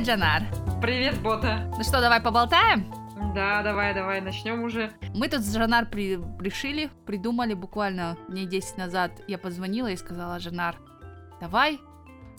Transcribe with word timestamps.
Привет, 0.00 0.18
Джанар. 0.18 0.42
Привет, 0.80 1.20
Бота. 1.20 1.70
Ну 1.76 1.84
что, 1.84 2.00
давай 2.00 2.22
поболтаем? 2.22 2.90
Да, 3.34 3.62
давай, 3.62 3.92
давай, 3.92 4.22
начнем 4.22 4.64
уже. 4.64 4.90
Мы 5.14 5.28
тут 5.28 5.42
с 5.42 5.52
Жанар 5.54 5.90
при... 5.90 6.18
решили, 6.40 6.90
придумали 7.04 7.52
буквально 7.52 8.16
дней 8.30 8.46
10 8.46 8.78
назад. 8.78 9.12
Я 9.28 9.36
позвонила 9.36 9.88
и 9.88 9.96
сказала, 9.96 10.38
Жанар, 10.38 10.76
давай 11.38 11.80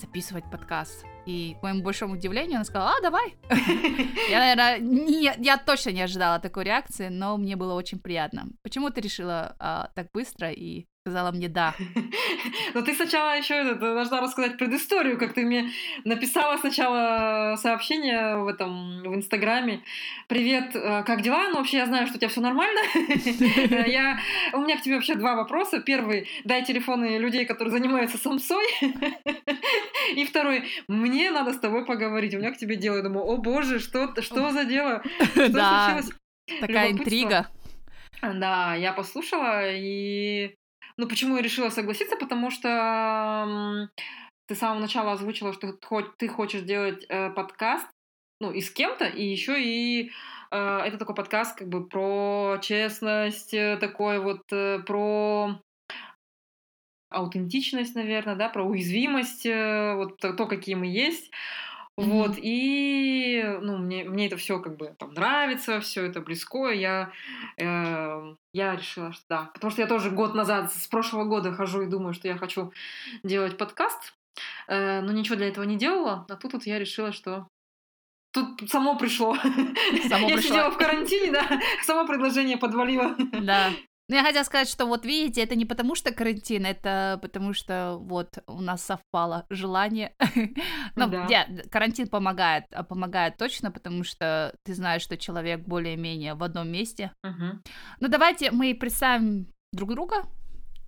записывать 0.00 0.50
подкаст. 0.50 1.04
И 1.24 1.56
к 1.60 1.62
моему 1.62 1.84
большому 1.84 2.14
удивлению 2.14 2.56
она 2.56 2.64
сказала, 2.64 2.94
а, 2.98 3.00
давай. 3.00 3.36
Я, 4.28 4.40
наверное, 4.40 4.78
не, 4.80 5.32
я 5.38 5.56
точно 5.56 5.90
не 5.90 6.02
ожидала 6.02 6.40
такой 6.40 6.64
реакции, 6.64 7.10
но 7.10 7.36
мне 7.36 7.54
было 7.54 7.74
очень 7.74 8.00
приятно. 8.00 8.48
Почему 8.64 8.90
ты 8.90 9.00
решила 9.00 9.54
а, 9.60 9.90
так 9.94 10.08
быстро 10.12 10.50
и 10.50 10.86
сказала 11.02 11.32
мне 11.32 11.48
да. 11.48 11.74
Но 12.74 12.82
ты 12.82 12.94
сначала 12.94 13.36
еще 13.36 13.54
это, 13.54 13.74
должна 13.74 14.20
рассказать 14.20 14.56
предысторию, 14.56 15.18
как 15.18 15.34
ты 15.34 15.44
мне 15.44 15.70
написала 16.04 16.56
сначала 16.58 17.56
сообщение 17.56 18.36
в 18.36 18.46
этом 18.46 19.02
в 19.02 19.14
Инстаграме. 19.14 19.82
Привет, 20.28 20.76
э, 20.76 21.02
как 21.02 21.22
дела? 21.22 21.48
Ну, 21.48 21.56
вообще 21.56 21.78
я 21.78 21.86
знаю, 21.86 22.06
что 22.06 22.16
у 22.16 22.18
тебя 22.18 22.28
все 22.28 22.40
нормально. 22.40 22.80
Я... 23.88 24.20
У 24.52 24.58
меня 24.58 24.76
к 24.76 24.82
тебе 24.82 24.94
вообще 24.94 25.16
два 25.16 25.34
вопроса. 25.34 25.80
Первый, 25.80 26.28
дай 26.44 26.64
телефоны 26.64 27.18
людей, 27.18 27.46
которые 27.46 27.72
занимаются 27.72 28.16
самсой. 28.16 28.64
И 30.14 30.24
второй, 30.24 30.68
мне 30.86 31.32
надо 31.32 31.52
с 31.52 31.58
тобой 31.58 31.84
поговорить. 31.84 32.34
У 32.34 32.38
меня 32.38 32.52
к 32.52 32.58
тебе 32.58 32.76
дело. 32.76 32.98
Я 32.98 33.02
думаю, 33.02 33.24
о 33.24 33.38
боже, 33.38 33.80
что, 33.80 34.14
что 34.22 34.50
за 34.52 34.64
дело? 34.64 35.02
Что 35.32 35.48
да, 35.48 36.00
Такая 36.60 36.92
интрига. 36.92 37.48
Да, 38.22 38.76
я 38.76 38.92
послушала 38.92 39.68
и 39.68 40.54
ну, 40.96 41.08
почему 41.08 41.36
я 41.36 41.42
решила 41.42 41.70
согласиться? 41.70 42.16
Потому 42.16 42.50
что 42.50 43.88
ты 44.46 44.54
с 44.54 44.58
самого 44.58 44.80
начала 44.80 45.12
озвучила, 45.12 45.52
что 45.52 45.72
ты 46.18 46.28
хочешь 46.28 46.62
делать 46.62 47.04
э, 47.08 47.30
подкаст, 47.30 47.86
ну, 48.40 48.50
и 48.50 48.60
с 48.60 48.70
кем-то, 48.70 49.04
и 49.06 49.24
еще 49.24 49.62
и 49.62 50.10
э, 50.50 50.56
это 50.56 50.98
такой 50.98 51.14
подкаст 51.14 51.56
как 51.56 51.68
бы 51.68 51.86
про 51.86 52.58
честность, 52.60 53.54
э, 53.54 53.76
такой 53.80 54.18
вот 54.18 54.42
э, 54.50 54.80
про 54.80 55.60
аутентичность, 57.12 57.94
наверное, 57.94 58.36
да, 58.36 58.48
про 58.48 58.64
уязвимость, 58.64 59.46
э, 59.46 59.94
вот 59.94 60.18
то, 60.18 60.32
то, 60.32 60.46
какие 60.46 60.74
мы 60.74 60.86
есть. 60.86 61.30
Mm-hmm. 61.98 62.04
Вот, 62.04 62.38
и, 62.38 63.44
ну, 63.60 63.76
мне, 63.76 64.04
мне 64.04 64.26
это 64.26 64.38
все 64.38 64.58
как 64.60 64.76
бы 64.76 64.94
там 64.98 65.12
нравится, 65.12 65.80
все 65.80 66.06
это 66.06 66.22
близко, 66.22 66.70
я, 66.70 67.12
э, 67.58 68.34
я 68.54 68.76
решила, 68.76 69.12
что 69.12 69.22
да, 69.28 69.50
потому 69.52 69.70
что 69.70 69.82
я 69.82 69.88
тоже 69.88 70.10
год 70.10 70.34
назад, 70.34 70.72
с 70.72 70.88
прошлого 70.88 71.24
года 71.24 71.52
хожу 71.52 71.82
и 71.82 71.86
думаю, 71.86 72.14
что 72.14 72.28
я 72.28 72.38
хочу 72.38 72.72
делать 73.22 73.58
подкаст, 73.58 74.14
э, 74.68 75.02
но 75.02 75.12
ничего 75.12 75.36
для 75.36 75.48
этого 75.48 75.64
не 75.64 75.76
делала, 75.76 76.24
а 76.30 76.36
тут 76.36 76.54
вот 76.54 76.64
я 76.64 76.78
решила, 76.78 77.12
что 77.12 77.46
Тут 78.32 78.70
само 78.70 78.96
пришло. 78.96 79.36
Само 80.08 80.28
я 80.28 80.36
пришло. 80.36 80.40
сидела 80.40 80.70
в 80.70 80.78
карантине, 80.78 81.32
да, 81.32 81.60
само 81.82 82.06
предложение 82.06 82.56
подвалило. 82.56 83.14
Да. 83.42 83.70
Ну, 84.12 84.18
я 84.18 84.24
хотела 84.24 84.44
сказать, 84.44 84.68
что 84.68 84.84
вот 84.84 85.06
видите, 85.06 85.42
это 85.42 85.54
не 85.54 85.64
потому 85.64 85.94
что 85.94 86.12
карантин, 86.12 86.66
это 86.66 87.18
потому 87.22 87.54
что 87.54 87.96
вот 87.98 88.28
у 88.46 88.60
нас 88.60 88.84
совпало 88.84 89.46
желание. 89.48 90.14
ну, 90.96 91.08
да. 91.08 91.46
карантин 91.70 92.08
помогает, 92.08 92.64
а 92.74 92.82
помогает 92.82 93.38
точно, 93.38 93.70
потому 93.70 94.04
что 94.04 94.54
ты 94.64 94.74
знаешь, 94.74 95.00
что 95.00 95.16
человек 95.16 95.60
более-менее 95.60 96.34
в 96.34 96.42
одном 96.42 96.68
месте. 96.68 97.10
Ну, 97.22 98.08
давайте 98.08 98.50
мы 98.50 98.74
представим 98.74 99.46
друг 99.72 99.94
друга 99.94 100.26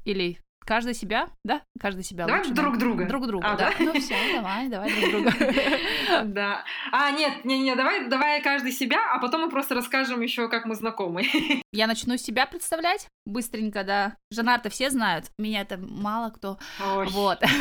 или 0.05 0.39
Каждый 0.65 0.95
себя, 0.95 1.29
да? 1.45 1.63
Каждый 1.79 2.05
себя 2.05 2.25
Давай 2.27 2.41
лучше. 2.41 2.55
друг 2.55 2.79
друга. 2.79 3.07
Друг 3.07 3.27
друга, 3.27 3.47
а, 3.47 3.57
да. 3.57 3.71
да. 3.71 3.85
Ну 3.85 4.01
все, 4.01 4.15
давай, 4.35 4.69
давай 4.69 4.91
друг 5.01 5.11
друга. 5.11 5.33
Да. 6.25 6.65
А, 6.91 7.11
нет, 7.11 7.45
не, 7.45 7.59
не, 7.59 7.75
давай, 7.75 8.09
давай 8.09 8.43
каждый 8.43 8.73
себя, 8.73 8.99
а 9.13 9.19
потом 9.19 9.43
мы 9.43 9.51
просто 9.51 9.75
расскажем 9.75 10.23
еще, 10.23 10.49
как 10.49 10.65
мы 10.65 10.75
знакомы. 10.75 11.25
Я 11.73 11.87
начну 11.87 12.17
себя 12.17 12.47
представлять 12.47 13.09
быстренько, 13.27 13.85
да. 13.85 14.17
Жанар-то 14.31 14.71
все 14.71 14.91
знают, 14.91 15.27
меня 15.39 15.61
это 15.61 15.77
мало 15.77 16.31
кто. 16.31 16.59
Ой. 16.81 17.09
Вот. 17.09 17.43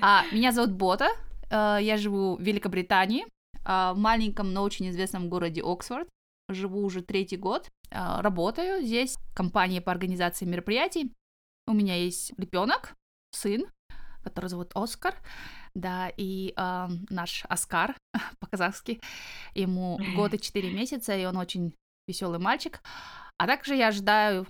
А, 0.00 0.24
меня 0.32 0.50
зовут 0.50 0.72
Бота, 0.72 1.10
э, 1.50 1.78
я 1.80 1.96
живу 1.96 2.34
в 2.34 2.40
Великобритании, 2.40 3.24
э, 3.24 3.92
в 3.92 3.94
маленьком, 3.96 4.52
но 4.52 4.64
очень 4.64 4.88
известном 4.90 5.28
городе 5.28 5.62
Оксфорд. 5.64 6.08
Живу 6.48 6.82
уже 6.82 7.00
третий 7.00 7.36
год, 7.36 7.70
э, 7.90 8.20
работаю 8.20 8.82
здесь 8.82 9.14
в 9.14 9.36
компании 9.36 9.78
по 9.78 9.92
организации 9.92 10.46
мероприятий. 10.46 11.12
У 11.66 11.72
меня 11.72 11.96
есть 11.96 12.32
ребенок, 12.38 12.94
сын, 13.30 13.66
который 14.22 14.48
зовут 14.48 14.72
Оскар, 14.74 15.14
да, 15.74 16.10
и 16.16 16.52
э, 16.56 16.88
наш 17.10 17.44
Оскар 17.48 17.96
по-казахски, 18.40 19.00
ему 19.54 19.98
год 20.14 20.34
и 20.34 20.40
четыре 20.40 20.72
месяца, 20.72 21.16
и 21.16 21.24
он 21.24 21.36
очень 21.36 21.74
веселый 22.06 22.38
мальчик. 22.38 22.80
А 23.38 23.46
также 23.46 23.74
я 23.74 23.88
ожидаю 23.88 24.46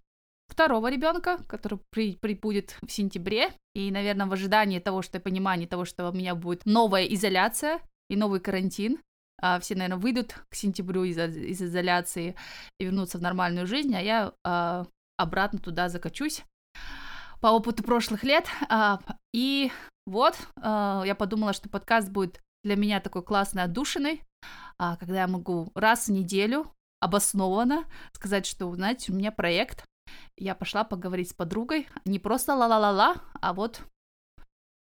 второго 0.48 0.90
ребенка, 0.90 1.38
который 1.46 1.80
при, 1.90 2.16
прибудет 2.16 2.76
в 2.82 2.90
сентябре, 2.90 3.52
и, 3.74 3.90
наверное, 3.90 4.26
в 4.26 4.32
ожидании 4.32 4.78
того, 4.78 5.02
что 5.02 5.18
я 5.18 5.22
понимание 5.22 5.66
того, 5.66 5.84
что 5.84 6.08
у 6.08 6.12
меня 6.12 6.34
будет 6.34 6.66
новая 6.66 7.04
изоляция 7.06 7.80
и 8.10 8.16
новый 8.16 8.40
карантин, 8.40 9.00
а, 9.40 9.58
все, 9.60 9.74
наверное, 9.74 9.98
выйдут 9.98 10.34
к 10.50 10.54
сентябрю 10.54 11.04
из, 11.04 11.18
из 11.18 11.62
изоляции 11.62 12.36
и 12.78 12.84
вернутся 12.84 13.18
в 13.18 13.22
нормальную 13.22 13.66
жизнь, 13.66 13.94
а 13.94 14.00
я 14.00 14.32
а, 14.44 14.86
обратно 15.16 15.58
туда 15.58 15.88
закачусь 15.88 16.44
по 17.40 17.48
опыту 17.48 17.82
прошлых 17.82 18.24
лет. 18.24 18.46
А, 18.68 19.00
и 19.32 19.70
вот, 20.06 20.36
а, 20.56 21.02
я 21.04 21.14
подумала, 21.14 21.52
что 21.52 21.68
подкаст 21.68 22.10
будет 22.10 22.40
для 22.62 22.76
меня 22.76 23.00
такой 23.00 23.22
классной 23.22 23.64
отдушиной, 23.64 24.22
а, 24.78 24.96
когда 24.96 25.20
я 25.20 25.28
могу 25.28 25.70
раз 25.74 26.06
в 26.06 26.12
неделю 26.12 26.66
обоснованно 27.00 27.84
сказать, 28.12 28.46
что, 28.46 28.72
знаете, 28.74 29.12
у 29.12 29.14
меня 29.14 29.30
проект, 29.30 29.84
я 30.36 30.54
пошла 30.54 30.84
поговорить 30.84 31.30
с 31.30 31.34
подругой, 31.34 31.88
не 32.04 32.18
просто 32.18 32.54
ла-ла-ла-ла, 32.54 33.16
а 33.40 33.52
вот 33.52 33.82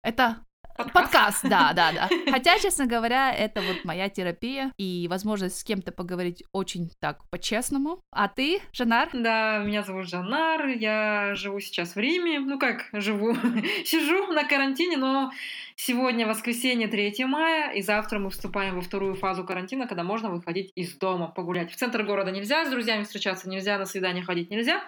это 0.03 0.37
Подкаст. 0.77 0.93
Подкаст, 0.93 1.49
да, 1.49 1.73
да, 1.73 1.91
да. 1.91 2.09
Хотя, 2.31 2.59
честно 2.59 2.85
говоря, 2.85 3.33
это 3.33 3.61
вот 3.61 3.83
моя 3.83 4.09
терапия 4.09 4.71
и 4.77 5.07
возможность 5.09 5.57
с 5.57 5.63
кем-то 5.63 5.91
поговорить 5.91 6.43
очень 6.51 6.91
так 6.99 7.27
по-честному. 7.31 7.99
А 8.11 8.27
ты, 8.27 8.61
Жанар? 8.73 9.09
Да, 9.11 9.57
меня 9.57 9.81
зовут 9.81 10.07
Жанар, 10.07 10.67
я 10.67 11.33
живу 11.33 11.59
сейчас 11.61 11.95
в 11.95 11.97
Риме. 11.97 12.39
Ну 12.39 12.59
как 12.59 12.89
живу? 12.93 13.35
Сижу 13.85 14.27
на 14.27 14.43
карантине, 14.43 14.97
но 14.97 15.31
сегодня 15.75 16.27
воскресенье 16.27 16.87
3 16.87 17.25
мая, 17.25 17.71
и 17.71 17.81
завтра 17.81 18.19
мы 18.19 18.29
вступаем 18.29 18.75
во 18.75 18.81
вторую 18.81 19.15
фазу 19.15 19.43
карантина, 19.43 19.87
когда 19.87 20.03
можно 20.03 20.29
выходить 20.29 20.71
из 20.75 20.95
дома 20.95 21.27
погулять. 21.27 21.71
В 21.71 21.75
центр 21.75 22.03
города 22.03 22.29
нельзя, 22.29 22.65
с 22.65 22.69
друзьями 22.69 23.03
встречаться 23.03 23.49
нельзя, 23.49 23.79
на 23.79 23.85
свидание 23.85 24.23
ходить 24.23 24.51
нельзя. 24.51 24.83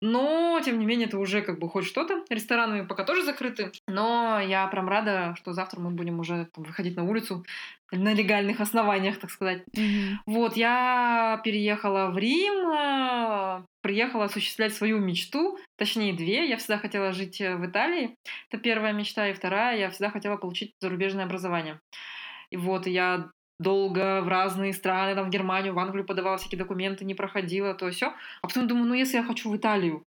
Но, 0.00 0.60
тем 0.64 0.78
не 0.78 0.86
менее, 0.86 1.08
это 1.08 1.18
уже 1.18 1.42
как 1.42 1.58
бы 1.58 1.68
хоть 1.68 1.84
что-то. 1.84 2.24
Рестораны 2.30 2.86
пока 2.86 3.04
тоже 3.04 3.24
закрыты. 3.24 3.72
Но 3.86 4.40
я 4.40 4.66
прям 4.68 4.88
рада, 4.88 5.34
что 5.36 5.52
завтра 5.52 5.80
мы 5.80 5.90
будем 5.90 6.20
уже 6.20 6.48
там, 6.54 6.64
выходить 6.64 6.96
на 6.96 7.04
улицу 7.04 7.44
на 7.90 8.12
легальных 8.12 8.60
основаниях, 8.60 9.18
так 9.18 9.30
сказать. 9.30 9.62
Mm-hmm. 9.74 10.16
Вот, 10.26 10.56
я 10.56 11.40
переехала 11.42 12.10
в 12.10 12.18
Рим, 12.18 12.70
э, 12.70 13.62
приехала 13.80 14.24
осуществлять 14.24 14.74
свою 14.74 14.98
мечту, 14.98 15.58
точнее 15.76 16.12
две. 16.12 16.48
Я 16.48 16.58
всегда 16.58 16.78
хотела 16.78 17.12
жить 17.12 17.40
э, 17.40 17.56
в 17.56 17.64
Италии, 17.66 18.14
это 18.50 18.60
первая 18.60 18.92
мечта, 18.92 19.28
и 19.28 19.32
вторая, 19.32 19.78
я 19.78 19.90
всегда 19.90 20.10
хотела 20.10 20.36
получить 20.36 20.72
зарубежное 20.80 21.24
образование. 21.24 21.80
И 22.50 22.56
вот 22.56 22.86
я 22.86 23.30
долго 23.58 24.20
в 24.22 24.28
разные 24.28 24.72
страны, 24.72 25.14
там 25.14 25.28
в 25.28 25.30
Германию, 25.30 25.74
в 25.74 25.78
Англию 25.78 26.06
подавала 26.06 26.36
всякие 26.36 26.58
документы, 26.58 27.04
не 27.04 27.14
проходила, 27.14 27.74
то 27.74 27.90
все. 27.90 28.14
А 28.42 28.46
потом 28.46 28.68
думаю, 28.68 28.86
ну 28.86 28.94
если 28.94 29.16
я 29.16 29.24
хочу 29.24 29.50
в 29.50 29.56
Италию, 29.56 30.04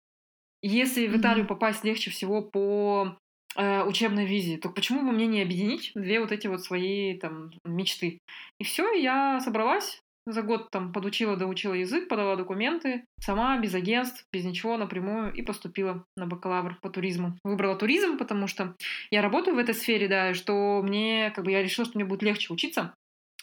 если 0.62 1.06
в 1.06 1.16
Италию 1.16 1.46
попасть 1.46 1.84
легче 1.84 2.10
всего 2.10 2.42
по 2.42 3.16
э, 3.56 3.82
учебной 3.84 4.26
визе, 4.26 4.58
то 4.58 4.68
почему 4.68 5.02
бы 5.02 5.12
мне 5.12 5.26
не 5.26 5.42
объединить 5.42 5.92
две 5.94 6.20
вот 6.20 6.32
эти 6.32 6.46
вот 6.46 6.62
свои 6.62 7.16
там 7.18 7.52
мечты? 7.64 8.18
И 8.58 8.64
все, 8.64 8.92
я 8.92 9.40
собралась, 9.40 10.00
за 10.26 10.42
год 10.42 10.70
там 10.70 10.92
подучила, 10.92 11.36
доучила 11.36 11.74
язык, 11.74 12.08
подала 12.08 12.36
документы, 12.36 13.04
сама, 13.20 13.56
без 13.58 13.74
агентств, 13.74 14.24
без 14.32 14.44
ничего, 14.44 14.76
напрямую, 14.76 15.32
и 15.32 15.42
поступила 15.42 16.04
на 16.16 16.26
бакалавр 16.26 16.76
по 16.82 16.90
туризму. 16.90 17.38
Выбрала 17.44 17.76
туризм, 17.76 18.18
потому 18.18 18.46
что 18.46 18.74
я 19.10 19.22
работаю 19.22 19.56
в 19.56 19.58
этой 19.58 19.74
сфере, 19.74 20.08
да, 20.08 20.30
и 20.30 20.34
что 20.34 20.82
мне, 20.82 21.32
как 21.34 21.44
бы, 21.44 21.52
я 21.52 21.62
решила, 21.62 21.86
что 21.86 21.96
мне 21.96 22.04
будет 22.04 22.22
легче 22.22 22.52
учиться, 22.52 22.94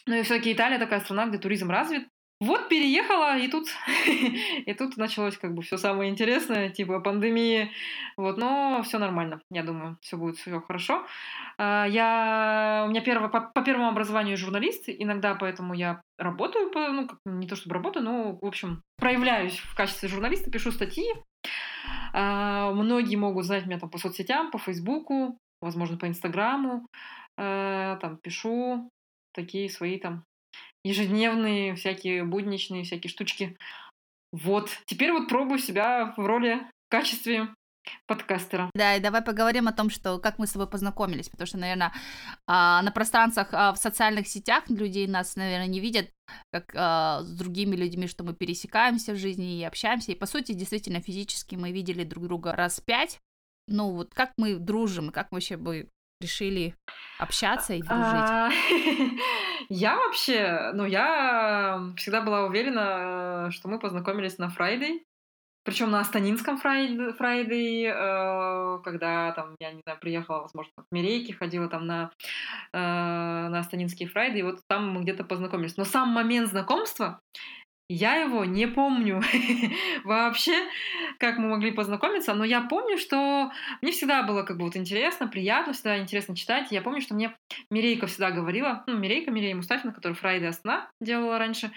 ну 0.06 0.14
и 0.14 0.22
все-таки 0.22 0.52
Италия 0.52 0.78
такая 0.78 1.00
страна, 1.00 1.26
где 1.26 1.38
туризм 1.38 1.70
развит. 1.70 2.08
Вот 2.38 2.68
переехала, 2.68 3.38
и 3.38 3.48
тут, 3.48 3.68
и 4.06 4.74
тут 4.74 4.98
началось 4.98 5.38
как 5.38 5.54
бы 5.54 5.62
все 5.62 5.78
самое 5.78 6.10
интересное, 6.10 6.68
типа 6.68 7.00
пандемии. 7.00 7.70
Вот, 8.18 8.36
но 8.36 8.82
все 8.84 8.98
нормально, 8.98 9.40
я 9.50 9.62
думаю, 9.62 9.96
все 10.02 10.18
будет 10.18 10.36
все 10.36 10.60
хорошо. 10.60 11.06
А, 11.56 11.86
я, 11.86 12.84
у 12.86 12.90
меня 12.90 13.00
первое, 13.00 13.30
по, 13.30 13.40
по 13.40 13.62
первому 13.62 13.88
образованию 13.88 14.36
журналист, 14.36 14.84
иногда 14.86 15.34
поэтому 15.34 15.72
я 15.72 16.02
работаю, 16.18 16.70
по, 16.70 16.88
ну, 16.88 17.08
как, 17.08 17.18
не 17.24 17.48
то 17.48 17.56
чтобы 17.56 17.74
работаю, 17.74 18.04
но, 18.04 18.38
в 18.38 18.44
общем, 18.44 18.82
проявляюсь 18.98 19.56
в 19.56 19.74
качестве 19.74 20.10
журналиста, 20.10 20.50
пишу 20.50 20.72
статьи. 20.72 21.06
А, 22.12 22.70
многие 22.72 23.16
могут 23.16 23.46
знать 23.46 23.64
меня 23.64 23.78
там 23.78 23.88
по 23.88 23.96
соцсетям, 23.96 24.50
по 24.50 24.58
Фейсбуку, 24.58 25.38
возможно, 25.62 25.96
по 25.96 26.06
Инстаграму. 26.06 26.86
А, 27.38 27.96
там 27.96 28.18
пишу 28.18 28.90
такие 29.36 29.70
свои 29.70 29.98
там 29.98 30.24
ежедневные, 30.84 31.74
всякие 31.76 32.24
будничные, 32.24 32.84
всякие 32.84 33.10
штучки. 33.10 33.56
Вот. 34.32 34.70
Теперь 34.86 35.12
вот 35.12 35.28
пробую 35.28 35.58
себя 35.58 36.14
в 36.16 36.26
роли 36.26 36.56
в 36.86 36.90
качестве 36.90 37.48
подкастера. 38.06 38.70
Да, 38.74 38.96
и 38.96 39.00
давай 39.00 39.22
поговорим 39.22 39.68
о 39.68 39.72
том, 39.72 39.90
что 39.90 40.18
как 40.18 40.38
мы 40.38 40.46
с 40.46 40.52
тобой 40.52 40.68
познакомились, 40.68 41.28
потому 41.28 41.46
что, 41.46 41.58
наверное, 41.58 41.92
а, 42.46 42.82
на 42.82 42.90
пространствах 42.90 43.48
а, 43.52 43.72
в 43.72 43.78
социальных 43.78 44.26
сетях 44.26 44.68
людей 44.68 45.06
нас, 45.06 45.36
наверное, 45.36 45.68
не 45.68 45.80
видят 45.80 46.10
как 46.52 46.72
а, 46.74 47.22
с 47.22 47.30
другими 47.30 47.76
людьми, 47.76 48.08
что 48.08 48.24
мы 48.24 48.34
пересекаемся 48.34 49.12
в 49.12 49.16
жизни 49.16 49.58
и 49.58 49.64
общаемся, 49.64 50.12
и 50.12 50.16
по 50.16 50.26
сути, 50.26 50.52
действительно, 50.52 51.00
физически 51.00 51.54
мы 51.54 51.72
видели 51.72 52.04
друг 52.04 52.24
друга 52.24 52.52
раз 52.52 52.80
пять. 52.80 53.18
Ну 53.68 53.92
вот 53.92 54.14
как 54.14 54.32
мы 54.36 54.56
дружим, 54.56 55.10
как 55.10 55.32
мы 55.32 55.36
вообще 55.36 55.56
бы 55.56 55.88
решили 56.20 56.74
общаться 57.18 57.74
и 57.74 57.82
дружить? 57.82 59.20
Я 59.68 59.96
вообще, 59.96 60.70
ну 60.74 60.84
я 60.84 61.92
всегда 61.96 62.20
была 62.20 62.44
уверена, 62.44 63.50
что 63.50 63.68
мы 63.68 63.80
познакомились 63.80 64.38
на 64.38 64.48
Friday, 64.48 65.00
причем 65.66 65.90
на 65.90 65.98
Астанинском 65.98 66.58
Friday, 66.58 67.86
э, 67.88 68.78
когда 68.84 69.32
там, 69.32 69.56
я 69.58 69.72
не 69.72 69.80
знаю, 69.84 69.98
приехала, 69.98 70.42
возможно, 70.42 70.70
к 70.78 70.94
Мирейке, 70.94 71.34
ходила 71.34 71.68
там 71.68 71.88
на, 71.88 72.12
э, 72.72 72.78
на 72.78 73.58
Астанинский 73.58 74.06
Friday, 74.06 74.40
и 74.40 74.42
вот 74.44 74.60
там 74.68 74.92
мы 74.92 75.02
где-то 75.02 75.24
познакомились. 75.24 75.76
Но 75.76 75.84
сам 75.84 76.10
момент 76.10 76.50
знакомства, 76.50 77.18
я 77.88 78.16
его 78.16 78.44
не 78.44 78.66
помню 78.66 79.22
вообще, 80.04 80.68
как 81.18 81.38
мы 81.38 81.48
могли 81.48 81.70
познакомиться, 81.70 82.34
но 82.34 82.44
я 82.44 82.62
помню, 82.62 82.98
что 82.98 83.52
мне 83.80 83.92
всегда 83.92 84.22
было 84.22 84.42
как 84.42 84.58
бы 84.58 84.64
вот 84.64 84.76
интересно, 84.76 85.28
приятно, 85.28 85.72
всегда 85.72 85.98
интересно 85.98 86.34
читать. 86.34 86.72
Я 86.72 86.82
помню, 86.82 87.00
что 87.00 87.14
мне 87.14 87.36
Мирейка 87.70 88.06
всегда 88.06 88.30
говорила, 88.30 88.82
ну, 88.86 88.96
Мирейка, 88.98 89.30
Мирей 89.30 89.54
Мустафина, 89.54 89.92
которая 89.92 90.16
Friday 90.16 90.48
Астана 90.48 90.90
делала 91.00 91.38
раньше, 91.38 91.70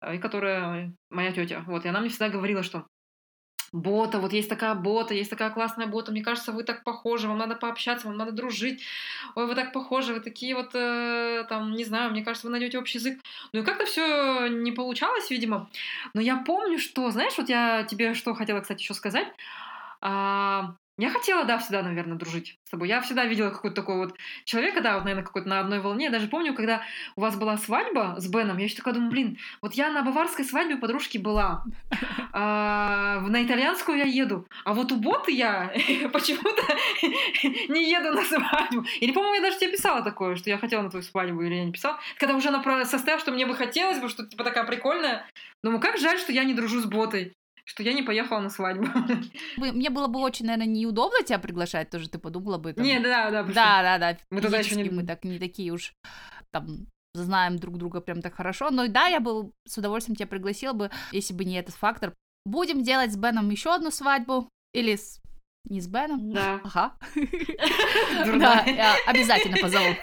э, 0.00 0.16
и 0.16 0.18
которая 0.18 0.92
моя 1.10 1.32
тетя. 1.32 1.64
Вот, 1.66 1.84
и 1.84 1.88
она 1.88 2.00
мне 2.00 2.10
всегда 2.10 2.28
говорила, 2.28 2.62
что 2.62 2.86
Бота, 3.74 4.20
вот 4.20 4.32
есть 4.32 4.48
такая 4.48 4.74
Бота, 4.74 5.14
есть 5.14 5.30
такая 5.30 5.50
классная 5.50 5.86
Бота, 5.86 6.12
мне 6.12 6.22
кажется, 6.22 6.52
вы 6.52 6.62
так 6.62 6.84
похожи, 6.84 7.26
вам 7.26 7.38
надо 7.38 7.56
пообщаться, 7.56 8.06
вам 8.06 8.16
надо 8.16 8.30
дружить, 8.30 8.82
ой, 9.34 9.46
вы 9.46 9.54
так 9.56 9.72
похожи, 9.72 10.14
вы 10.14 10.20
такие 10.20 10.54
вот, 10.54 10.70
э, 10.74 11.44
там, 11.48 11.72
не 11.72 11.84
знаю, 11.84 12.12
мне 12.12 12.22
кажется, 12.22 12.46
вы 12.46 12.52
найдете 12.52 12.78
общий 12.78 12.98
язык. 12.98 13.20
Ну 13.52 13.60
и 13.60 13.64
как-то 13.64 13.84
все 13.84 14.46
не 14.46 14.70
получалось, 14.70 15.28
видимо. 15.30 15.68
Но 16.14 16.20
я 16.20 16.36
помню, 16.36 16.78
что, 16.78 17.10
знаешь, 17.10 17.34
вот 17.36 17.48
я 17.48 17.82
тебе 17.82 18.14
что 18.14 18.34
хотела, 18.34 18.60
кстати, 18.60 18.80
еще 18.80 18.94
сказать, 18.94 19.26
а, 20.00 20.76
я 20.96 21.10
хотела, 21.10 21.44
да, 21.44 21.58
всегда, 21.58 21.82
наверное, 21.82 22.16
дружить 22.16 22.56
с 22.64 22.70
тобой. 22.70 22.88
Я 22.88 23.00
всегда 23.00 23.24
видела 23.24 23.50
какой-то 23.50 23.74
такой 23.74 23.96
вот 23.96 24.14
человека, 24.44 24.80
да, 24.80 24.94
вот, 24.94 25.04
наверное, 25.04 25.24
какой-то 25.24 25.48
на 25.48 25.58
одной 25.58 25.80
волне. 25.80 26.04
Я 26.04 26.10
даже 26.10 26.28
помню, 26.28 26.54
когда 26.54 26.82
у 27.16 27.20
вас 27.20 27.36
была 27.36 27.56
свадьба 27.56 28.14
с 28.18 28.28
Беном, 28.28 28.58
я 28.58 28.64
еще 28.64 28.76
такая 28.76 28.94
думаю, 28.94 29.10
блин, 29.10 29.38
вот 29.60 29.74
я 29.74 29.90
на 29.90 30.02
баварской 30.02 30.44
свадьбе 30.44 30.76
подружки 30.76 31.18
была, 31.18 31.64
а, 32.32 33.20
на 33.20 33.42
итальянскую 33.44 33.98
я 33.98 34.04
еду, 34.04 34.46
а 34.64 34.72
вот 34.72 34.92
у 34.92 34.96
Боты 34.96 35.32
я 35.32 35.72
почему-то 36.12 36.62
не 37.72 37.90
еду 37.90 38.12
на 38.12 38.22
свадьбу. 38.22 38.84
Или, 39.00 39.10
по-моему, 39.10 39.34
я 39.34 39.42
даже 39.42 39.58
тебе 39.58 39.72
писала 39.72 40.02
такое, 40.02 40.36
что 40.36 40.48
я 40.48 40.58
хотела 40.58 40.82
на 40.82 40.90
твою 40.90 41.02
свадьбу, 41.02 41.42
или 41.42 41.54
я 41.54 41.64
не 41.64 41.72
писала. 41.72 41.98
Когда 42.18 42.36
уже 42.36 42.50
она 42.50 42.84
состояла, 42.84 43.20
что 43.20 43.32
мне 43.32 43.46
бы 43.46 43.56
хотелось 43.56 43.98
бы, 43.98 44.08
что 44.08 44.26
типа 44.26 44.44
такая 44.44 44.64
прикольная. 44.64 45.26
Думаю, 45.64 45.80
как 45.80 45.98
жаль, 45.98 46.18
что 46.18 46.30
я 46.30 46.44
не 46.44 46.54
дружу 46.54 46.80
с 46.80 46.84
Ботой 46.84 47.34
что 47.64 47.82
я 47.82 47.92
не 47.92 48.02
поехала 48.02 48.40
на 48.40 48.50
свадьбу. 48.50 48.86
Мне 49.56 49.90
было 49.90 50.06
бы 50.06 50.20
очень, 50.20 50.46
наверное, 50.46 50.66
неудобно 50.66 51.24
тебя 51.24 51.38
приглашать, 51.38 51.90
тоже 51.90 52.08
ты 52.08 52.18
подумала 52.18 52.58
бы. 52.58 52.72
Там... 52.72 52.84
Не, 52.84 53.00
да, 53.00 53.30
да, 53.30 53.42
да, 53.42 53.82
да, 53.82 53.98
да. 53.98 54.18
Мы 54.30 54.40
тогда 54.40 54.58
еще 54.58 54.76
не... 54.76 54.90
Мы 54.90 55.04
так 55.04 55.24
не 55.24 55.38
такие 55.38 55.72
уж 55.72 55.94
там 56.50 56.86
знаем 57.14 57.58
друг 57.58 57.78
друга 57.78 58.00
прям 58.00 58.20
так 58.22 58.34
хорошо. 58.34 58.70
Но 58.70 58.86
да, 58.88 59.06
я 59.06 59.20
бы 59.20 59.52
с 59.66 59.78
удовольствием 59.78 60.16
тебя 60.16 60.26
пригласила 60.26 60.72
бы, 60.72 60.90
если 61.12 61.32
бы 61.32 61.44
не 61.44 61.56
этот 61.56 61.74
фактор. 61.74 62.14
Будем 62.44 62.82
делать 62.82 63.12
с 63.12 63.16
Беном 63.16 63.50
еще 63.50 63.74
одну 63.74 63.90
свадьбу 63.90 64.48
или 64.72 64.96
с 64.96 65.20
не 65.64 65.80
с 65.80 65.86
Беном? 65.86 66.32
Да. 66.32 66.60
Ага. 66.64 66.94
Да, 68.38 68.64
я 68.64 68.96
обязательно 69.06 69.56
позову. 69.58 69.94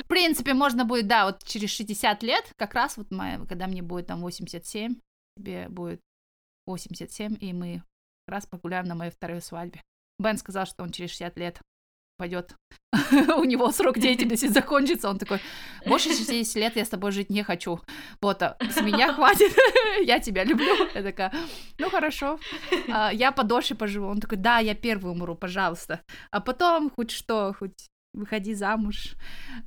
В 0.00 0.06
принципе, 0.08 0.54
можно 0.54 0.84
будет, 0.84 1.06
да, 1.06 1.26
вот 1.26 1.44
через 1.44 1.70
60 1.70 2.22
лет, 2.22 2.52
как 2.56 2.74
раз 2.74 2.96
вот 2.96 3.08
когда 3.48 3.66
мне 3.66 3.82
будет 3.82 4.06
там 4.06 4.20
87, 4.20 4.96
тебе 5.36 5.68
будет 5.68 6.00
87, 6.66 7.36
и 7.40 7.52
мы 7.52 7.82
как 8.26 8.34
раз 8.34 8.46
погуляем 8.46 8.86
на 8.86 8.94
моей 8.94 9.10
второй 9.10 9.42
свадьбе. 9.42 9.82
Бен 10.18 10.38
сказал, 10.38 10.66
что 10.66 10.82
он 10.82 10.90
через 10.92 11.10
60 11.10 11.38
лет 11.38 11.60
пойдет, 12.22 12.54
у 13.36 13.44
него 13.44 13.72
срок 13.72 13.98
деятельности 13.98 14.46
закончится, 14.58 15.08
он 15.08 15.18
такой, 15.18 15.40
больше 15.86 16.10
60 16.10 16.54
лет 16.54 16.76
я 16.76 16.84
с 16.84 16.88
тобой 16.88 17.10
жить 17.10 17.30
не 17.30 17.42
хочу, 17.42 17.80
вот, 18.20 18.42
а 18.42 18.56
с 18.60 18.80
меня 18.80 19.12
хватит, 19.16 19.52
я 20.04 20.20
тебя 20.20 20.44
люблю, 20.44 20.88
я 20.94 21.02
такая, 21.02 21.32
ну 21.78 21.90
хорошо, 21.90 22.38
а, 22.88 23.12
я 23.12 23.32
подольше 23.32 23.74
поживу, 23.74 24.06
он 24.06 24.20
такой, 24.20 24.38
да, 24.38 24.60
я 24.60 24.76
первый 24.76 25.10
умру, 25.10 25.34
пожалуйста, 25.34 26.00
а 26.30 26.40
потом 26.40 26.90
хоть 26.90 27.10
что, 27.10 27.54
хоть 27.58 27.88
выходи 28.14 28.54
замуж. 28.54 29.14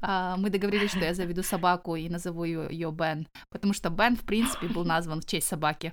А, 0.01 0.37
мы 0.37 0.49
договорились, 0.49 0.91
что 0.91 0.99
я 0.99 1.13
заведу 1.13 1.43
собаку 1.43 1.95
и 1.95 2.09
назову 2.09 2.45
ее 2.45 2.91
Бен, 2.91 3.27
потому 3.49 3.73
что 3.73 3.89
Бен, 3.89 4.15
в 4.15 4.23
принципе, 4.25 4.67
был 4.67 4.85
назван 4.85 5.19
в 5.19 5.25
честь 5.25 5.47
собаки. 5.47 5.91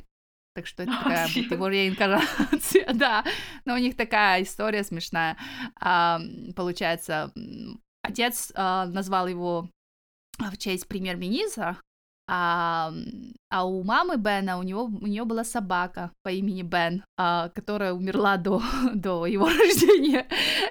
Так 0.55 0.67
что 0.67 0.83
это 0.85 0.93
такая 0.93 1.29
его 1.29 1.69
реинкарнация, 1.69 2.93
да. 2.95 3.25
Но 3.65 3.75
у 3.75 3.79
них 3.79 3.97
такая 3.97 4.43
история 4.43 4.85
смешная. 4.85 5.37
А, 5.81 6.21
получается, 6.57 7.33
отец 8.03 8.53
а, 8.55 8.87
назвал 8.87 9.29
его 9.29 9.69
в 10.39 10.57
честь 10.57 10.89
премьер-министра, 10.89 11.79
а, 12.29 12.93
а 13.51 13.65
у 13.67 13.83
мамы 13.83 14.17
Бена 14.17 14.59
у 14.59 14.63
него 14.63 14.85
у 14.85 15.07
нее 15.07 15.25
была 15.25 15.45
собака 15.45 16.13
по 16.23 16.31
имени 16.31 16.63
Бен, 16.63 17.05
а, 17.19 17.49
которая 17.51 17.93
умерла 17.93 18.37
до, 18.37 18.63
до 18.95 19.27
его 19.27 19.47
рождения. 19.47 20.27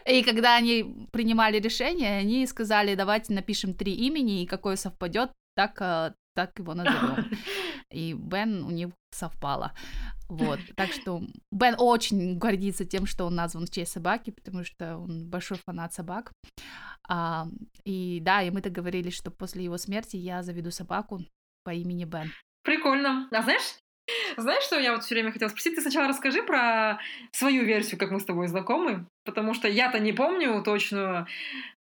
И 0.05 0.23
когда 0.23 0.55
они 0.55 1.07
принимали 1.11 1.59
решение, 1.59 2.17
они 2.17 2.47
сказали, 2.47 2.95
давайте 2.95 3.33
напишем 3.33 3.73
три 3.73 3.93
имени, 3.93 4.41
и 4.43 4.47
какое 4.47 4.75
совпадет, 4.75 5.31
так, 5.55 5.79
а, 5.81 6.13
так 6.35 6.57
его 6.57 6.73
назовем. 6.73 7.29
И 7.91 8.13
Бен 8.13 8.63
у 8.63 8.71
них 8.71 8.89
совпало. 9.11 9.73
Вот, 10.29 10.59
так 10.75 10.93
что 10.93 11.21
Бен 11.51 11.75
очень 11.77 12.37
гордится 12.37 12.85
тем, 12.85 13.05
что 13.05 13.25
он 13.25 13.35
назван 13.35 13.65
в 13.65 13.69
честь 13.69 13.91
собаки, 13.91 14.31
потому 14.31 14.63
что 14.63 14.97
он 14.97 15.29
большой 15.29 15.57
фанат 15.57 15.93
собак. 15.93 16.31
А, 17.07 17.47
и 17.83 18.19
да, 18.21 18.41
и 18.41 18.49
мы 18.49 18.61
договорились, 18.61 19.15
что 19.15 19.31
после 19.31 19.63
его 19.63 19.77
смерти 19.77 20.15
я 20.15 20.41
заведу 20.43 20.71
собаку 20.71 21.25
по 21.65 21.71
имени 21.71 22.05
Бен. 22.05 22.31
Прикольно. 22.63 23.27
А 23.31 23.41
знаешь, 23.41 23.75
знаешь, 24.37 24.63
что 24.63 24.79
я 24.79 24.93
вот 24.93 25.03
все 25.03 25.15
время 25.15 25.31
хотела 25.31 25.49
спросить? 25.49 25.75
Ты 25.75 25.81
сначала 25.81 26.07
расскажи 26.07 26.43
про 26.43 26.99
свою 27.31 27.63
версию, 27.65 27.99
как 27.99 28.11
мы 28.11 28.19
с 28.19 28.25
тобой 28.25 28.47
знакомы, 28.47 29.05
потому 29.25 29.53
что 29.53 29.67
я-то 29.67 29.99
не 29.99 30.13
помню 30.13 30.63
точную 30.63 31.27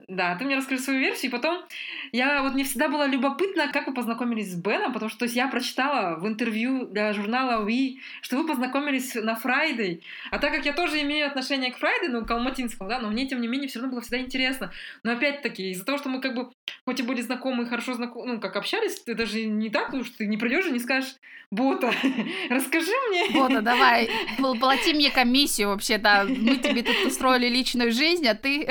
да, 0.08 0.36
ты 0.36 0.46
мне 0.46 0.56
расскажи 0.56 0.82
свою 0.82 1.00
версию, 1.00 1.30
и 1.30 1.32
потом 1.32 1.64
я 2.12 2.44
вот 2.44 2.54
мне 2.54 2.64
всегда 2.64 2.90
было 2.90 3.08
любопытно, 3.08 3.72
как 3.72 3.88
вы 3.88 3.94
познакомились 3.94 4.52
с 4.52 4.56
Беном, 4.56 4.94
потому 4.94 5.10
что 5.10 5.20
то 5.20 5.26
есть 5.26 5.36
я 5.36 5.48
прочитала 5.48 6.20
в 6.20 6.28
интервью 6.28 6.86
для 6.88 7.14
журнала 7.14 7.66
We, 7.66 7.98
что 8.22 8.38
вы 8.38 8.48
познакомились 8.48 9.16
на 9.16 9.36
Friday, 9.36 10.04
а 10.32 10.40
так 10.40 10.54
как 10.54 10.66
я 10.66 10.74
тоже 10.74 11.02
имею 11.02 11.28
отношение 11.28 11.72
к 11.72 11.78
Friday, 11.78 12.10
ну, 12.10 12.26
к 12.26 12.32
Алматинскому, 12.32 12.90
да, 12.90 13.00
но 13.00 13.10
мне, 13.10 13.28
тем 13.28 13.42
не 13.42 13.48
менее, 13.48 13.68
все 13.68 13.80
равно 13.80 13.92
было 13.92 14.02
всегда 14.02 14.20
интересно. 14.20 14.72
Но 15.04 15.14
опять-таки, 15.14 15.72
из-за 15.72 15.86
того, 15.86 15.98
что 15.98 16.10
мы 16.10 16.22
как 16.22 16.36
бы, 16.36 16.52
хоть 16.86 17.00
и 17.00 17.04
были 17.04 17.22
знакомы, 17.22 17.68
хорошо 17.68 17.94
знакомы, 17.94 18.34
ну, 18.34 18.40
как 18.40 18.56
общались, 18.56 19.00
ты 19.00 19.14
даже 19.14 19.46
не 19.46 19.70
так, 19.70 19.88
потому 19.88 20.04
что 20.04 20.18
ты 20.18 20.28
не 20.28 20.38
придешь 20.38 20.66
и 20.66 20.72
не 20.72 20.80
скажешь, 20.80 21.16
Бота, 21.52 21.92
расскажи 22.50 22.92
мне. 23.10 23.30
Бота, 23.32 23.62
давай, 23.62 24.10
плати 24.60 24.94
мне 24.94 25.12
комиссию 25.12 25.70
вообще, 25.70 25.98
да, 25.98 26.24
мы 26.24 26.58
тебе 26.58 26.82
тут 26.82 27.06
устроили 27.06 27.48
личную 27.48 27.92
жизнь, 27.92 28.28
а 28.28 28.36
ты... 28.36 28.68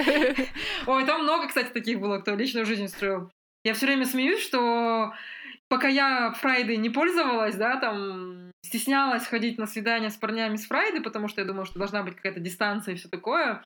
Ой, 0.86 1.04
там 1.04 1.22
много, 1.22 1.48
кстати, 1.48 1.68
таких 1.72 2.00
было, 2.00 2.18
кто 2.18 2.34
личную 2.34 2.66
жизнь 2.66 2.88
строил. 2.88 3.30
Я 3.64 3.74
все 3.74 3.86
время 3.86 4.06
смеюсь, 4.06 4.42
что 4.42 5.12
пока 5.70 5.88
я 5.88 6.32
Фрайды 6.32 6.76
не 6.76 6.90
пользовалась, 6.90 7.54
да, 7.54 7.76
там 7.76 8.50
стеснялась 8.62 9.26
ходить 9.26 9.56
на 9.56 9.66
свидания 9.66 10.10
с 10.10 10.16
парнями 10.16 10.56
с 10.56 10.66
Фрайды, 10.66 11.00
потому 11.00 11.28
что 11.28 11.40
я 11.40 11.46
думала, 11.46 11.64
что 11.64 11.78
должна 11.78 12.02
быть 12.02 12.16
какая-то 12.16 12.40
дистанция 12.40 12.94
и 12.94 12.96
все 12.98 13.08
такое. 13.08 13.62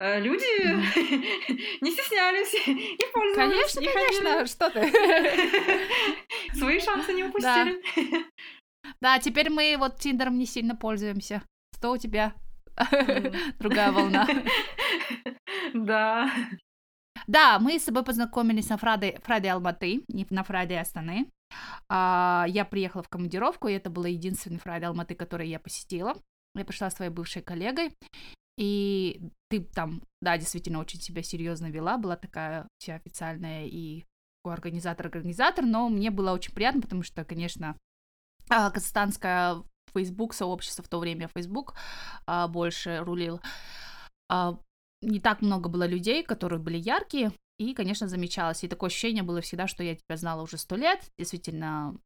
Э, 0.00 0.18
люди 0.18 0.44
не 1.82 1.90
стеснялись 1.90 2.54
и 2.66 3.12
пользовались. 3.12 3.36
Конечно, 3.36 3.80
и 3.80 3.92
конечно, 3.92 4.46
что 4.46 4.70
ты. 4.70 4.90
Свои 6.58 6.80
шансы 6.80 7.12
не 7.12 7.24
упустили. 7.24 7.82
Да. 9.00 9.18
теперь 9.18 9.50
мы 9.50 9.76
вот 9.78 9.98
Тиндером 10.00 10.38
не 10.38 10.46
сильно 10.46 10.74
пользуемся. 10.74 11.42
Что 11.76 11.92
у 11.92 11.98
тебя? 11.98 12.34
Другая 13.58 13.92
волна. 13.92 14.26
Да. 15.74 16.30
Да, 17.26 17.58
мы 17.58 17.78
с 17.78 17.84
тобой 17.84 18.04
познакомились 18.04 18.68
на 18.68 18.76
Friday, 18.76 19.18
Friday 19.24 19.50
Алматы, 19.50 20.04
не 20.08 20.26
на 20.30 20.44
Friday 20.44 20.78
Астаны. 20.78 21.28
А, 21.88 22.46
я 22.48 22.64
приехала 22.64 23.02
в 23.02 23.08
командировку, 23.08 23.68
и 23.68 23.72
это 23.72 23.90
было 23.90 24.06
единственный 24.06 24.58
Friday 24.58 24.86
Алматы, 24.86 25.14
который 25.14 25.48
я 25.48 25.58
посетила. 25.58 26.14
Я 26.54 26.64
пришла 26.64 26.90
с 26.90 26.94
своей 26.94 27.10
бывшей 27.10 27.42
коллегой, 27.42 27.92
и 28.56 29.20
ты 29.50 29.60
там, 29.60 30.02
да, 30.22 30.38
действительно 30.38 30.78
очень 30.78 31.00
себя 31.00 31.22
серьезно 31.22 31.66
вела, 31.66 31.98
была 31.98 32.16
такая 32.16 32.66
вся 32.78 32.94
официальная 32.94 33.66
и 33.66 34.04
организатор-организатор, 34.44 35.64
но 35.64 35.88
мне 35.88 36.10
было 36.10 36.32
очень 36.32 36.54
приятно, 36.54 36.80
потому 36.80 37.02
что, 37.02 37.24
конечно, 37.24 37.76
а, 38.48 38.70
казахстанское 38.70 39.62
Facebook 39.92 40.34
сообщество 40.34 40.84
в 40.84 40.88
то 40.88 41.00
время 41.00 41.28
Facebook 41.34 41.74
а, 42.26 42.46
больше 42.48 43.00
рулил. 43.00 43.40
Не 45.02 45.20
так 45.20 45.42
много 45.42 45.68
было 45.68 45.86
людей, 45.86 46.22
которые 46.22 46.58
были 46.58 46.78
яркие, 46.78 47.32
и, 47.58 47.74
конечно, 47.74 48.08
замечалось. 48.08 48.64
И 48.64 48.68
такое 48.68 48.88
ощущение 48.88 49.22
было 49.22 49.40
всегда, 49.40 49.66
что 49.66 49.82
я 49.82 49.94
тебя 49.94 50.16
знала 50.16 50.42
уже 50.42 50.58
сто 50.58 50.76
лет, 50.76 51.00
действительно, 51.18 51.96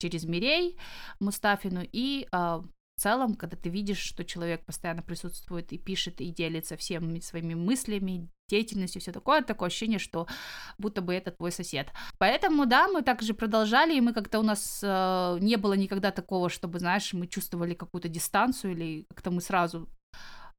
через 0.00 0.24
Мирей 0.24 0.78
Мустафину, 1.20 1.82
и 1.92 2.26
а, 2.32 2.62
в 2.96 3.00
целом, 3.00 3.34
когда 3.34 3.56
ты 3.56 3.68
видишь, 3.68 3.98
что 3.98 4.24
человек 4.24 4.64
постоянно 4.64 5.02
присутствует 5.02 5.72
и 5.72 5.78
пишет, 5.78 6.20
и 6.20 6.30
делится 6.30 6.76
всеми 6.76 7.20
своими 7.20 7.54
мыслями, 7.54 8.28
деятельностью, 8.48 9.00
все 9.00 9.12
такое, 9.12 9.42
такое 9.42 9.68
ощущение, 9.68 9.98
что 9.98 10.26
будто 10.78 11.02
бы 11.02 11.12
это 11.14 11.30
твой 11.30 11.52
сосед. 11.52 11.88
Поэтому, 12.18 12.64
да, 12.64 12.88
мы 12.88 13.02
также 13.02 13.34
продолжали, 13.34 13.94
и 13.96 14.00
мы 14.00 14.12
как-то 14.12 14.38
у 14.38 14.42
нас 14.42 14.80
э, 14.82 15.38
не 15.40 15.56
было 15.56 15.74
никогда 15.74 16.10
такого, 16.10 16.48
чтобы, 16.48 16.78
знаешь, 16.78 17.12
мы 17.12 17.26
чувствовали 17.26 17.74
какую-то 17.74 18.08
дистанцию 18.08 18.72
или 18.72 19.04
как-то 19.10 19.30
мы 19.30 19.40
сразу 19.40 19.88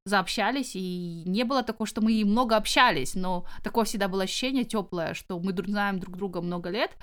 заобщались, 0.08 0.72
и 0.74 1.22
не 1.26 1.44
было 1.44 1.62
такого, 1.62 1.86
что 1.86 2.00
мы 2.00 2.24
много 2.24 2.56
общались, 2.56 3.14
но 3.14 3.44
такое 3.62 3.84
всегда 3.84 4.08
было 4.08 4.24
ощущение 4.24 4.64
теплое, 4.64 5.14
что 5.14 5.38
мы 5.38 5.52
знаем 5.52 5.98
друг 5.98 6.16
друга 6.16 6.40
много 6.40 6.70
лет, 6.70 6.96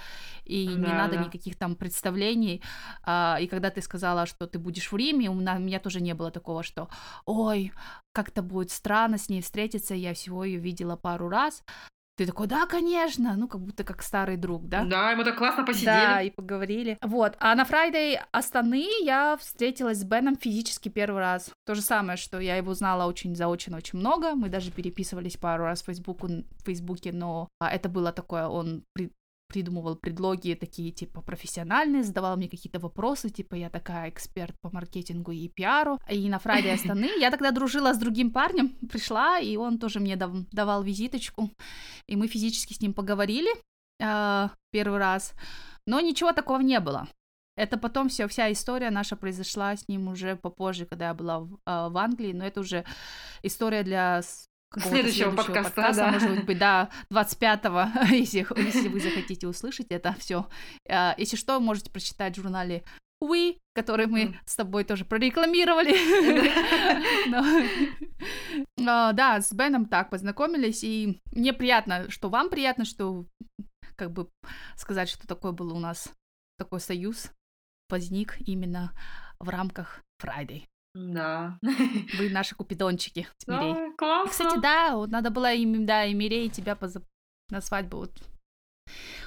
и 0.45 0.65
да, 0.67 0.73
не 0.73 0.93
надо 0.93 1.15
да. 1.15 1.23
никаких 1.23 1.55
там 1.57 1.75
представлений. 1.75 2.61
А, 3.03 3.37
и 3.39 3.47
когда 3.47 3.69
ты 3.69 3.81
сказала, 3.81 4.25
что 4.25 4.47
ты 4.47 4.59
будешь 4.59 4.91
в 4.91 4.97
Риме, 4.97 5.29
у 5.29 5.33
меня, 5.33 5.55
у 5.55 5.59
меня 5.59 5.79
тоже 5.79 6.01
не 6.01 6.13
было 6.13 6.31
такого, 6.31 6.63
что 6.63 6.89
ой, 7.25 7.71
как-то 8.11 8.41
будет 8.41 8.71
странно 8.71 9.17
с 9.17 9.29
ней 9.29 9.41
встретиться, 9.41 9.93
я 9.93 10.13
всего 10.13 10.43
ее 10.43 10.59
видела 10.59 10.95
пару 10.95 11.29
раз, 11.29 11.63
ты 12.15 12.25
такой, 12.25 12.47
да, 12.47 12.65
конечно, 12.65 13.35
ну, 13.35 13.47
как 13.47 13.61
будто 13.61 13.83
как 13.83 14.01
старый 14.01 14.37
друг, 14.37 14.67
да? 14.67 14.85
Да, 14.85 15.11
и 15.11 15.15
мы 15.15 15.23
так 15.23 15.37
классно 15.37 15.65
посидели. 15.65 15.87
Да, 15.87 16.21
и 16.21 16.29
поговорили. 16.29 16.97
Вот, 17.01 17.35
а 17.39 17.55
на 17.55 17.63
Friday 17.63 18.19
Астаны 18.31 18.85
я 19.03 19.37
встретилась 19.37 19.99
с 19.99 20.03
Беном 20.03 20.37
физически 20.37 20.89
первый 20.89 21.19
раз. 21.19 21.51
То 21.65 21.75
же 21.75 21.81
самое, 21.81 22.17
что 22.17 22.39
я 22.39 22.55
его 22.55 22.73
знала 22.73 23.05
очень 23.05 23.35
заочно 23.35 23.77
очень 23.77 23.99
много, 23.99 24.35
мы 24.35 24.49
даже 24.49 24.71
переписывались 24.71 25.37
пару 25.37 25.65
раз 25.65 25.81
в 25.81 25.85
Фейсбуку, 25.85 26.27
в 26.27 26.65
Фейсбуке, 26.65 27.11
но 27.11 27.49
а, 27.59 27.69
это 27.69 27.89
было 27.89 28.11
такое, 28.11 28.47
он 28.47 28.83
придумывал 29.55 29.95
предлоги 29.95 30.53
такие, 30.53 30.91
типа, 30.91 31.21
профессиональные, 31.21 32.03
задавал 32.03 32.35
мне 32.35 32.49
какие-то 32.49 32.79
вопросы, 32.79 33.29
типа, 33.29 33.55
я 33.55 33.69
такая 33.69 34.09
эксперт 34.09 34.53
по 34.61 34.69
маркетингу 34.69 35.31
и 35.31 35.47
пиару. 35.47 35.97
И 36.11 36.29
на 36.29 36.39
Фрайде 36.39 36.73
Астаны 36.73 37.09
я 37.19 37.31
тогда 37.31 37.51
дружила 37.51 37.93
с 37.93 37.97
другим 37.97 38.31
парнем, 38.31 38.75
пришла, 38.91 39.39
и 39.39 39.55
он 39.55 39.77
тоже 39.77 39.99
мне 39.99 40.17
дав 40.17 40.31
давал 40.51 40.83
визиточку, 40.83 41.49
и 42.09 42.17
мы 42.17 42.27
физически 42.27 42.73
с 42.73 42.81
ним 42.81 42.93
поговорили 42.93 43.49
э, 44.01 44.49
первый 44.71 44.99
раз, 44.99 45.33
но 45.87 46.01
ничего 46.01 46.33
такого 46.33 46.59
не 46.59 46.81
было. 46.81 47.07
Это 47.57 47.77
потом 47.77 48.09
все, 48.09 48.27
вся 48.27 48.51
история 48.51 48.91
наша 48.91 49.15
произошла 49.15 49.77
с 49.77 49.87
ним 49.87 50.09
уже 50.09 50.35
попозже, 50.35 50.85
когда 50.85 51.07
я 51.07 51.13
была 51.13 51.39
в, 51.39 51.53
э, 51.65 51.89
в 51.89 51.97
Англии, 51.97 52.33
но 52.33 52.45
это 52.45 52.59
уже 52.59 52.83
история 53.41 53.83
для 53.83 54.21
следующего, 54.81 55.31
следующего 55.31 55.35
подкаста, 55.35 55.75
подкаста 55.75 56.01
да. 56.01 56.11
может 56.11 56.45
быть, 56.45 56.57
да, 56.57 56.89
25-го, 57.11 58.05
если, 58.15 58.45
если 58.61 58.87
вы 58.87 58.99
захотите 58.99 59.47
услышать 59.47 59.87
это 59.89 60.15
все. 60.19 60.47
А, 60.87 61.15
если 61.17 61.35
что, 61.35 61.59
можете 61.59 61.91
прочитать 61.91 62.37
в 62.37 62.41
журнале 62.41 62.83
We, 63.23 63.57
который 63.73 64.07
мы 64.07 64.23
mm. 64.23 64.35
с 64.45 64.55
тобой 64.55 64.83
тоже 64.83 65.05
прорекламировали. 65.05 65.95
А, 68.87 69.13
да, 69.13 69.41
с 69.41 69.51
Беном 69.51 69.87
так 69.87 70.09
познакомились, 70.09 70.83
и 70.83 71.19
мне 71.31 71.53
приятно, 71.53 72.09
что 72.11 72.29
вам 72.29 72.49
приятно, 72.49 72.85
что 72.85 73.25
как 73.95 74.11
бы 74.11 74.29
сказать, 74.75 75.09
что 75.09 75.27
такой 75.27 75.53
был 75.53 75.75
у 75.75 75.79
нас 75.79 76.11
такой 76.57 76.79
союз 76.79 77.31
возник 77.89 78.37
именно 78.41 78.91
в 79.39 79.49
рамках 79.49 80.01
Friday. 80.21 80.65
Да. 80.95 81.59
Вы 81.61 82.29
наши 82.29 82.55
купидончики, 82.55 83.27
Мирей. 83.47 83.73
Да, 83.73 83.91
классно. 83.97 84.31
Кстати, 84.31 84.59
да, 84.61 84.95
вот 84.95 85.11
надо 85.11 85.29
было 85.29 85.53
им, 85.53 85.85
да, 85.85 86.05
и 86.05 86.13
Мирей 86.13 86.49
тебя 86.49 86.75
поза... 86.75 87.01
на 87.49 87.61
свадьбу. 87.61 87.97
Вот. 87.97 88.11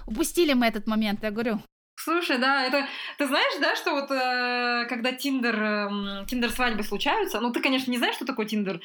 Упустили 0.07 0.55
мы 0.55 0.67
этот 0.67 0.87
момент, 0.87 1.23
я 1.23 1.31
говорю. 1.31 1.61
Слушай, 2.01 2.39
да, 2.39 2.65
это 2.65 2.87
ты 3.19 3.27
знаешь, 3.27 3.61
да, 3.61 3.75
что 3.75 3.91
вот 3.91 4.11
э, 4.11 4.87
когда 4.89 5.13
Тиндер, 5.13 5.63
э, 5.63 6.25
Тиндер 6.27 6.51
свадьбы 6.51 6.85
случаются, 6.85 7.41
ну 7.41 7.53
ты, 7.53 7.61
конечно, 7.61 7.91
не 7.91 7.99
знаешь, 7.99 8.15
что 8.15 8.25
такое 8.25 8.47
Тиндер, 8.47 8.81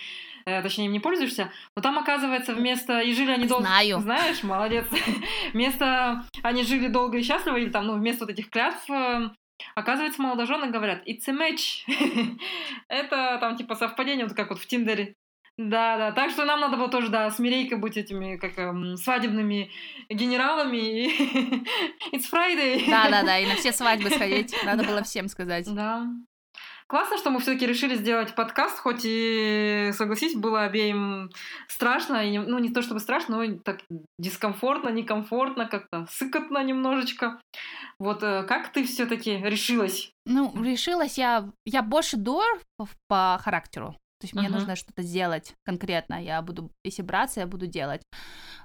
э, 0.45 0.61
точнее, 0.63 0.85
им 0.87 0.91
не 0.91 0.99
пользуешься, 0.99 1.51
но 1.75 1.83
там 1.83 1.99
оказывается 1.99 2.55
вместо 2.55 2.99
и 3.01 3.13
жили 3.13 3.31
они 3.31 3.47
долго, 3.47 3.65
знаю, 3.65 3.99
знаешь, 4.01 4.41
молодец, 4.41 4.87
вместо 5.53 6.25
они 6.41 6.63
жили 6.63 6.87
долго 6.87 7.19
и 7.19 7.23
счастливо 7.23 7.57
или 7.57 7.69
там, 7.69 7.85
ну 7.85 7.93
вместо 7.93 8.25
вот 8.25 8.31
этих 8.31 8.49
клятв 8.49 8.89
э, 8.89 9.29
Оказывается, 9.75 10.21
молодожены 10.21 10.71
говорят 10.71 11.07
«it's 11.07 11.27
a 11.27 11.33
match». 11.33 11.83
Это 12.87 13.37
там 13.39 13.55
типа 13.55 13.75
совпадение, 13.75 14.25
вот 14.25 14.35
как 14.35 14.49
вот 14.49 14.59
в 14.59 14.67
Тиндере. 14.67 15.15
Да, 15.57 15.97
да. 15.97 16.11
Так 16.11 16.31
что 16.31 16.45
нам 16.45 16.59
надо 16.61 16.77
было 16.77 16.89
тоже, 16.89 17.09
да, 17.09 17.29
с 17.29 17.37
Мирейкой 17.37 17.77
быть 17.77 17.95
этими, 17.95 18.37
как 18.37 18.57
эм, 18.57 18.97
свадебными 18.97 19.69
генералами. 20.09 21.09
It's 22.11 22.25
Friday. 22.31 22.89
Да, 22.89 23.09
да, 23.09 23.21
да. 23.21 23.37
И 23.37 23.45
на 23.45 23.55
все 23.55 23.71
свадьбы 23.71 24.09
сходить. 24.15 24.55
Надо 24.65 24.83
было 24.83 25.03
всем 25.03 25.27
сказать. 25.27 25.71
Да. 25.71 26.07
Классно, 26.87 27.17
что 27.17 27.29
мы 27.29 27.39
все-таки 27.39 27.65
решили 27.65 27.95
сделать 27.95 28.35
подкаст, 28.35 28.79
хоть 28.79 29.01
и, 29.03 29.91
согласись, 29.93 30.35
было 30.35 30.63
обеим 30.63 31.29
страшно, 31.67 32.27
и, 32.27 32.37
ну, 32.37 32.59
не 32.59 32.69
то 32.69 32.81
чтобы 32.81 32.99
страшно, 32.99 33.43
но 33.43 33.57
так 33.63 33.79
дискомфортно, 34.19 34.89
некомфортно, 34.89 35.67
как-то 35.67 36.05
сыкотно 36.09 36.63
немножечко. 36.63 37.39
Вот 37.99 38.23
э, 38.23 38.43
как 38.43 38.71
ты 38.71 38.83
все-таки 38.83 39.37
решилась? 39.37 40.11
Ну, 40.25 40.53
решилась 40.63 41.17
я, 41.17 41.49
я 41.65 41.81
больше 41.81 42.17
дор 42.17 42.45
по 43.07 43.39
характеру. 43.41 43.95
То 44.23 44.25
есть 44.25 44.35
мне 44.35 44.47
uh-huh. 44.47 44.51
нужно 44.51 44.77
что-то 44.77 45.01
сделать 45.01 45.53
конкретно. 45.65 46.23
Я 46.23 46.41
буду, 46.41 46.71
если 46.85 47.01
браться, 47.01 47.41
я 47.41 47.45
буду 47.45 47.67
делать. 47.67 48.01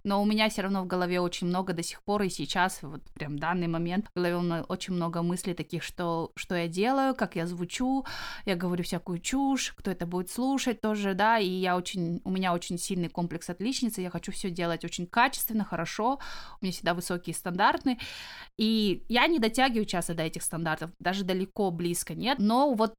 Но 0.04 0.22
у 0.22 0.24
меня 0.24 0.48
все 0.48 0.62
равно 0.62 0.84
в 0.84 0.86
голове 0.86 1.20
очень 1.20 1.48
много 1.48 1.72
до 1.72 1.82
сих 1.82 2.00
пор 2.04 2.22
и 2.22 2.28
сейчас, 2.28 2.80
вот 2.80 3.02
прям 3.14 3.40
данный 3.40 3.66
момент, 3.66 4.06
в 4.06 4.14
голове 4.14 4.62
очень 4.68 4.94
много 4.94 5.20
мыслей 5.22 5.54
таких, 5.54 5.82
что, 5.82 6.30
что 6.36 6.54
я 6.54 6.68
делаю, 6.68 7.12
как 7.16 7.34
я 7.34 7.44
звучу, 7.44 8.06
я 8.46 8.54
говорю 8.54 8.84
всякую 8.84 9.18
чушь, 9.18 9.74
кто 9.76 9.90
это 9.90 10.06
будет 10.06 10.30
слушать 10.30 10.80
тоже, 10.80 11.14
да, 11.14 11.40
и 11.40 11.48
я 11.48 11.76
очень, 11.76 12.20
у 12.22 12.30
меня 12.30 12.54
очень 12.54 12.78
сильный 12.78 13.08
комплекс 13.08 13.50
отличницы, 13.50 14.00
я 14.00 14.10
хочу 14.10 14.30
все 14.30 14.50
делать 14.50 14.84
очень 14.84 15.08
качественно, 15.08 15.64
хорошо, 15.64 16.20
у 16.60 16.64
меня 16.64 16.72
всегда 16.72 16.94
высокие 16.94 17.34
стандарты, 17.34 17.98
и 18.56 19.04
я 19.08 19.26
не 19.26 19.40
дотягиваю 19.40 19.86
часто 19.86 20.14
до 20.14 20.22
этих 20.22 20.44
стандартов, 20.44 20.92
даже 21.00 21.24
далеко, 21.24 21.72
близко 21.72 22.14
нет, 22.14 22.38
но 22.38 22.72
вот 22.74 22.94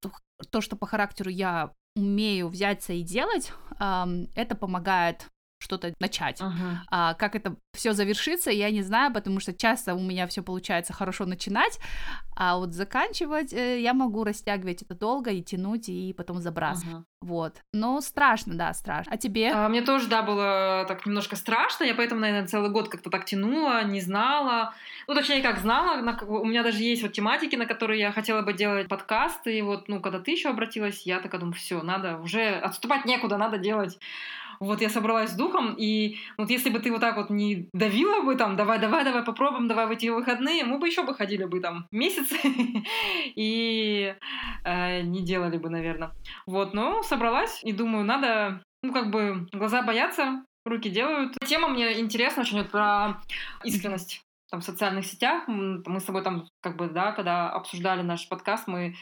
то, 0.51 0.61
что 0.61 0.75
по 0.75 0.85
характеру 0.85 1.29
я 1.29 1.71
умею 1.99 2.47
взяться 2.49 2.93
и 2.93 3.03
делать, 3.03 3.51
это 3.77 4.55
помогает 4.59 5.27
что-то 5.59 5.93
начать. 5.99 6.41
Uh-huh. 6.41 6.77
А, 6.89 7.13
как 7.13 7.35
это 7.35 7.55
все 7.73 7.93
завершится, 7.93 8.49
я 8.49 8.71
не 8.71 8.81
знаю, 8.81 9.13
потому 9.13 9.39
что 9.39 9.53
часто 9.53 9.93
у 9.93 9.99
меня 9.99 10.25
все 10.27 10.41
получается 10.41 10.93
хорошо 10.93 11.25
начинать, 11.25 11.79
а 12.35 12.57
вот 12.57 12.73
заканчивать 12.73 13.53
э, 13.53 13.81
я 13.81 13.93
могу 13.93 14.23
растягивать 14.23 14.81
это 14.81 14.95
долго 14.95 15.31
и 15.31 15.43
тянуть, 15.43 15.89
и 15.89 16.13
потом 16.13 16.39
забрасывать. 16.39 16.95
Uh-huh. 16.95 17.03
Вот. 17.21 17.57
Но 17.73 17.99
страшно, 17.99 18.55
да, 18.55 18.73
страшно. 18.73 19.11
А 19.11 19.17
тебе? 19.17 19.51
А, 19.51 19.67
мне 19.67 19.81
тоже, 19.81 20.07
да, 20.07 20.21
было 20.21 20.85
так 20.87 21.05
немножко 21.05 21.35
страшно. 21.35 21.83
Я 21.83 21.93
поэтому, 21.93 22.21
наверное, 22.21 22.47
целый 22.47 22.71
год 22.71 22.87
как-то 22.87 23.09
так 23.09 23.25
тянула, 23.25 23.83
не 23.83 23.99
знала. 23.99 24.73
Ну, 25.07 25.15
точнее, 25.15 25.41
как 25.41 25.59
знала. 25.59 26.01
На, 26.01 26.17
у 26.25 26.45
меня 26.45 26.63
даже 26.63 26.81
есть 26.81 27.03
вот 27.03 27.11
тематики, 27.11 27.57
на 27.57 27.65
которые 27.65 27.99
я 27.99 28.13
хотела 28.13 28.41
бы 28.41 28.53
делать 28.53 28.87
подкасты. 28.87 29.57
И 29.57 29.61
вот, 29.61 29.89
ну, 29.89 29.99
когда 29.99 30.19
ты 30.19 30.31
еще 30.31 30.49
обратилась, 30.49 31.05
я 31.05 31.19
такая 31.19 31.41
думаю, 31.41 31.55
все, 31.55 31.81
надо 31.81 32.17
уже 32.19 32.51
отступать 32.51 33.03
некуда, 33.03 33.35
надо 33.35 33.57
делать 33.57 33.99
вот 34.59 34.81
я 34.81 34.89
собралась 34.89 35.31
с 35.31 35.35
духом, 35.35 35.75
и 35.77 36.17
вот 36.37 36.49
если 36.49 36.69
бы 36.69 36.79
ты 36.79 36.91
вот 36.91 37.01
так 37.01 37.15
вот 37.15 37.29
не 37.29 37.69
давила 37.73 38.21
бы 38.21 38.35
там, 38.35 38.55
давай, 38.55 38.79
давай, 38.79 39.03
давай 39.03 39.23
попробуем, 39.23 39.67
давай 39.67 39.87
в 39.87 39.91
эти 39.91 40.07
выходные, 40.07 40.63
мы 40.63 40.79
бы 40.79 40.87
еще 40.87 41.03
бы 41.03 41.13
ходили 41.13 41.45
бы 41.45 41.59
там 41.59 41.87
месяцы 41.91 42.37
и 43.35 44.15
э, 44.63 45.01
не 45.01 45.23
делали 45.23 45.57
бы, 45.57 45.69
наверное. 45.69 46.11
Вот, 46.45 46.73
но 46.73 47.03
собралась 47.03 47.61
и 47.63 47.71
думаю, 47.71 48.03
надо, 48.05 48.61
ну 48.83 48.93
как 48.93 49.11
бы 49.11 49.47
глаза 49.51 49.81
боятся, 49.81 50.43
руки 50.65 50.89
делают. 50.89 51.35
Тема 51.45 51.67
мне 51.67 51.99
интересна 51.99 52.41
очень 52.41 52.63
про 52.63 53.21
искренность 53.63 54.21
там, 54.49 54.61
в 54.61 54.63
социальных 54.63 55.05
сетях. 55.05 55.43
Мы 55.47 55.99
с 55.99 56.03
тобой 56.03 56.23
там, 56.23 56.47
как 56.61 56.77
бы, 56.77 56.87
да, 56.87 57.11
когда 57.11 57.49
обсуждали 57.49 58.01
наш 58.01 58.27
подкаст, 58.27 58.67
мы 58.67 58.95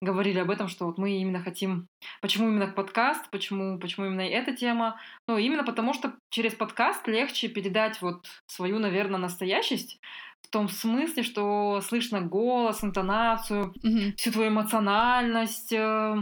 говорили 0.00 0.38
об 0.38 0.50
этом, 0.50 0.68
что 0.68 0.86
вот 0.86 0.98
мы 0.98 1.18
именно 1.18 1.42
хотим... 1.42 1.88
Почему 2.20 2.48
именно 2.48 2.68
подкаст? 2.68 3.30
Почему, 3.30 3.78
почему 3.78 4.06
именно 4.06 4.22
эта 4.22 4.54
тема? 4.54 5.00
Ну, 5.26 5.38
именно 5.38 5.64
потому, 5.64 5.94
что 5.94 6.14
через 6.30 6.54
подкаст 6.54 7.06
легче 7.08 7.48
передать 7.48 8.00
вот 8.02 8.26
свою, 8.46 8.78
наверное, 8.78 9.18
настоящесть 9.18 9.98
в 10.42 10.50
том 10.50 10.68
смысле, 10.68 11.22
что 11.22 11.80
слышно 11.82 12.20
голос, 12.20 12.82
интонацию, 12.82 13.74
mm-hmm. 13.84 14.16
всю 14.16 14.32
твою 14.32 14.50
эмоциональность, 14.50 15.72
э, 15.72 16.16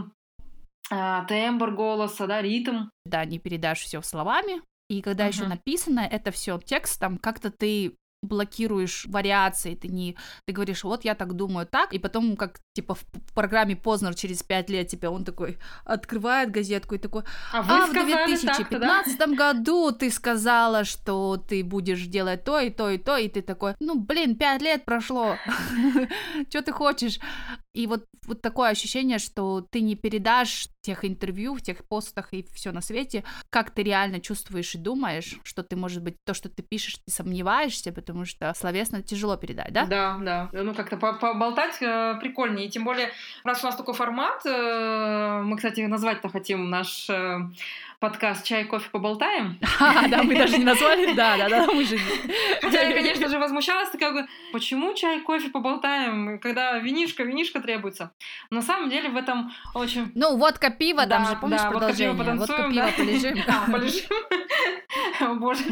а, 0.89 1.25
тембр 1.25 1.71
голоса, 1.71 2.27
да, 2.27 2.41
ритм. 2.41 2.89
Да, 3.05 3.25
не 3.25 3.39
передашь 3.39 3.81
все 3.81 4.01
словами. 4.01 4.61
И 4.89 5.01
когда 5.01 5.25
uh-huh. 5.25 5.31
еще 5.31 5.47
написано 5.47 5.99
это 5.99 6.31
все 6.31 6.59
текстом, 6.59 7.17
как-то 7.17 7.51
ты 7.51 7.95
блокируешь 8.21 9.05
вариации, 9.07 9.75
ты 9.75 9.87
не, 9.87 10.17
ты 10.45 10.53
говоришь, 10.53 10.83
вот 10.83 11.05
я 11.05 11.15
так 11.15 11.33
думаю 11.33 11.67
так, 11.67 11.93
и 11.93 11.99
потом 11.99 12.35
как 12.35 12.59
типа 12.73 12.95
в 12.95 13.05
программе 13.33 13.75
Познер 13.75 14.15
через 14.15 14.43
пять 14.43 14.69
лет 14.69 14.87
тебя 14.87 15.11
он 15.11 15.23
такой 15.23 15.57
открывает 15.85 16.51
газетку 16.51 16.95
и 16.95 16.97
такой, 16.97 17.23
а, 17.53 17.59
а 17.59 17.85
в 17.87 17.93
2015 17.93 19.17
да? 19.17 19.27
году 19.27 19.91
ты 19.91 20.09
сказала, 20.09 20.83
что 20.83 21.37
ты 21.37 21.63
будешь 21.63 22.05
делать 22.07 22.43
то 22.43 22.59
и 22.59 22.69
то 22.69 22.89
и 22.89 22.97
то, 22.97 23.17
и 23.17 23.29
ты 23.29 23.41
такой, 23.41 23.75
ну 23.79 23.99
блин, 23.99 24.35
пять 24.35 24.61
лет 24.61 24.83
прошло, 24.85 25.37
что 26.49 26.61
ты 26.61 26.71
хочешь? 26.71 27.19
И 27.77 27.85
вот, 27.85 28.05
вот 28.25 28.41
такое 28.41 28.69
ощущение, 28.69 29.19
что 29.19 29.61
ты 29.61 29.81
не 29.81 29.95
передашь 29.95 30.67
тех 30.81 31.05
интервью, 31.05 31.53
в 31.53 31.61
тех 31.61 31.87
постах 31.87 32.33
и 32.33 32.43
все 32.55 32.71
на 32.71 32.81
свете, 32.81 33.23
как 33.51 33.69
ты 33.69 33.83
реально 33.83 34.19
чувствуешь 34.19 34.73
и 34.73 34.79
думаешь, 34.79 35.35
что 35.43 35.61
ты, 35.61 35.75
может 35.75 36.01
быть, 36.01 36.15
то, 36.25 36.33
что 36.33 36.49
ты 36.49 36.63
пишешь, 36.63 36.95
ты 37.05 37.11
сомневаешься, 37.11 37.91
потому 37.91 38.25
что 38.25 38.51
словесно 38.55 39.03
тяжело 39.03 39.37
передать, 39.37 39.73
да? 39.73 39.85
Да, 39.85 40.17
да. 40.19 40.49
Ну, 40.53 40.73
как-то 40.73 40.97
поболтать 40.97 41.79
э, 41.81 42.15
прикольнее. 42.19 42.65
И 42.65 42.69
тем 42.69 42.83
более, 42.83 43.11
раз 43.43 43.63
у 43.63 43.67
нас 43.67 43.75
такой 43.75 43.93
формат, 43.93 44.43
э, 44.45 45.41
мы, 45.43 45.55
кстати, 45.57 45.81
назвать-то 45.81 46.29
хотим 46.29 46.71
наш 46.71 47.07
э, 47.11 47.41
подкаст 47.99 48.45
«Чай, 48.45 48.65
кофе, 48.65 48.89
поболтаем». 48.91 49.59
А, 49.79 50.07
да, 50.11 50.23
мы 50.23 50.35
даже 50.35 50.57
не 50.57 50.63
назвали, 50.63 51.13
да, 51.15 51.37
да, 51.37 51.49
да, 51.49 51.67
мы 51.67 51.83
же... 51.83 51.97
Хотя 52.61 52.81
я, 52.83 52.93
конечно 52.93 53.27
же, 53.27 53.39
возмущалась, 53.39 53.89
такая, 53.89 54.27
почему 54.53 54.93
чай, 54.93 55.21
кофе, 55.21 55.49
поболтаем, 55.49 56.39
когда 56.39 56.77
винишка, 56.79 57.23
винишка 57.23 57.59
требуется. 57.67 58.11
Но 58.49 58.57
на 58.57 58.63
самом 58.63 58.89
деле 58.89 59.09
в 59.09 59.17
этом 59.17 59.51
очень... 59.73 60.11
Ну, 60.15 60.37
водка, 60.37 60.69
пиво, 60.69 61.05
там 61.05 61.25
же, 61.27 61.35
помнишь, 61.35 61.61
да, 61.61 61.69
продолжение? 61.69 62.35
Водка, 62.35 62.69
пиво, 62.69 62.89
полежим. 62.97 63.37
А, 63.47 63.71
полежим. 63.71 64.09
Боже. 65.39 65.63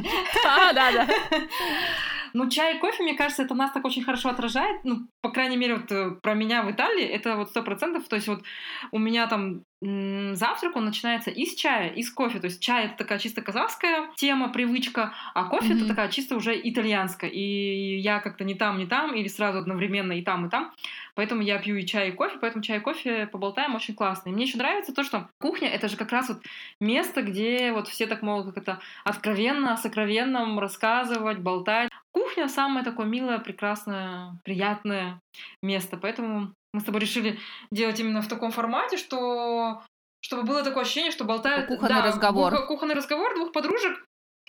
А, 0.45 0.73
да, 0.77 0.91
да. 0.91 1.07
Ну, 2.35 2.49
чай 2.49 2.75
и 2.75 2.79
кофе, 2.79 3.01
мне 3.01 3.13
кажется, 3.13 3.43
это 3.43 3.55
нас 3.55 3.71
так 3.71 3.85
очень 3.85 4.03
хорошо 4.03 4.27
отражает. 4.27 4.83
Ну, 4.83 5.07
по 5.21 5.29
крайней 5.29 5.55
мере, 5.55 5.75
вот 5.77 5.89
э, 5.89 6.11
про 6.21 6.33
меня 6.33 6.63
в 6.63 6.71
Италии 6.71 7.05
это 7.05 7.37
вот 7.37 7.49
сто 7.49 7.63
процентов. 7.63 8.09
То 8.09 8.17
есть 8.17 8.27
вот 8.27 8.43
у 8.91 8.99
меня 8.99 9.25
там 9.27 9.63
завтрак, 9.81 10.75
он 10.75 10.85
начинается 10.85 11.29
из 11.29 11.53
чая, 11.53 11.89
из 11.89 12.11
кофе. 12.11 12.39
То 12.39 12.47
есть 12.47 12.61
чай— 12.61 12.85
это 12.87 12.97
такая 12.97 13.19
чисто 13.19 13.41
казахская 13.41 14.09
тема, 14.15 14.49
привычка, 14.49 15.13
а 15.33 15.45
кофе 15.45 15.73
mm-hmm.— 15.73 15.77
это 15.77 15.87
такая 15.87 16.09
чисто 16.09 16.35
уже 16.35 16.59
итальянская. 16.61 17.29
И 17.29 17.97
я 17.99 18.19
как-то 18.19 18.43
не 18.43 18.55
там, 18.55 18.79
не 18.79 18.85
там, 18.85 19.13
или 19.13 19.27
сразу 19.27 19.59
одновременно 19.59 20.13
и 20.13 20.21
там, 20.21 20.45
и 20.45 20.49
там. 20.49 20.73
Поэтому 21.13 21.41
я 21.41 21.59
пью 21.59 21.77
и 21.77 21.85
чай, 21.85 22.09
и 22.09 22.11
кофе, 22.11 22.37
поэтому 22.41 22.63
чай 22.63 22.79
и 22.79 22.81
кофе 22.81 23.27
поболтаем 23.27 23.75
очень 23.75 23.95
классно. 23.95 24.29
И 24.29 24.33
мне 24.33 24.45
еще 24.45 24.57
нравится 24.57 24.93
то, 24.93 25.03
что 25.03 25.29
кухня— 25.39 25.69
это 25.69 25.87
же 25.87 25.97
как 25.97 26.11
раз 26.11 26.29
вот 26.29 26.41
место, 26.81 27.21
где 27.21 27.71
вот 27.71 27.87
все 27.87 28.07
так 28.07 28.21
могут 28.21 28.53
как 28.53 28.63
это 28.63 28.79
откровенно, 29.03 29.73
о 29.73 29.77
сокровенном 29.77 30.59
рассказывать, 30.59 31.39
болтать. 31.39 31.89
Кухня 32.35 32.49
самое 32.49 32.83
такое 32.83 33.05
милое, 33.05 33.39
прекрасное, 33.39 34.37
приятное 34.43 35.21
место. 35.61 35.95
Поэтому 35.95 36.53
мы 36.73 36.81
с 36.81 36.83
тобой 36.83 36.99
решили 36.99 37.39
делать 37.71 37.97
именно 38.01 38.21
в 38.21 38.27
таком 38.27 38.51
формате, 38.51 38.97
что 38.97 39.81
чтобы 40.19 40.43
было 40.43 40.61
такое 40.61 40.83
ощущение, 40.83 41.11
что 41.11 41.23
болтают... 41.23 41.67
Кухонный 41.67 42.01
да, 42.01 42.05
разговор. 42.05 42.65
Кухонный 42.67 42.95
разговор 42.95 43.35
двух 43.35 43.53
подружек. 43.53 44.03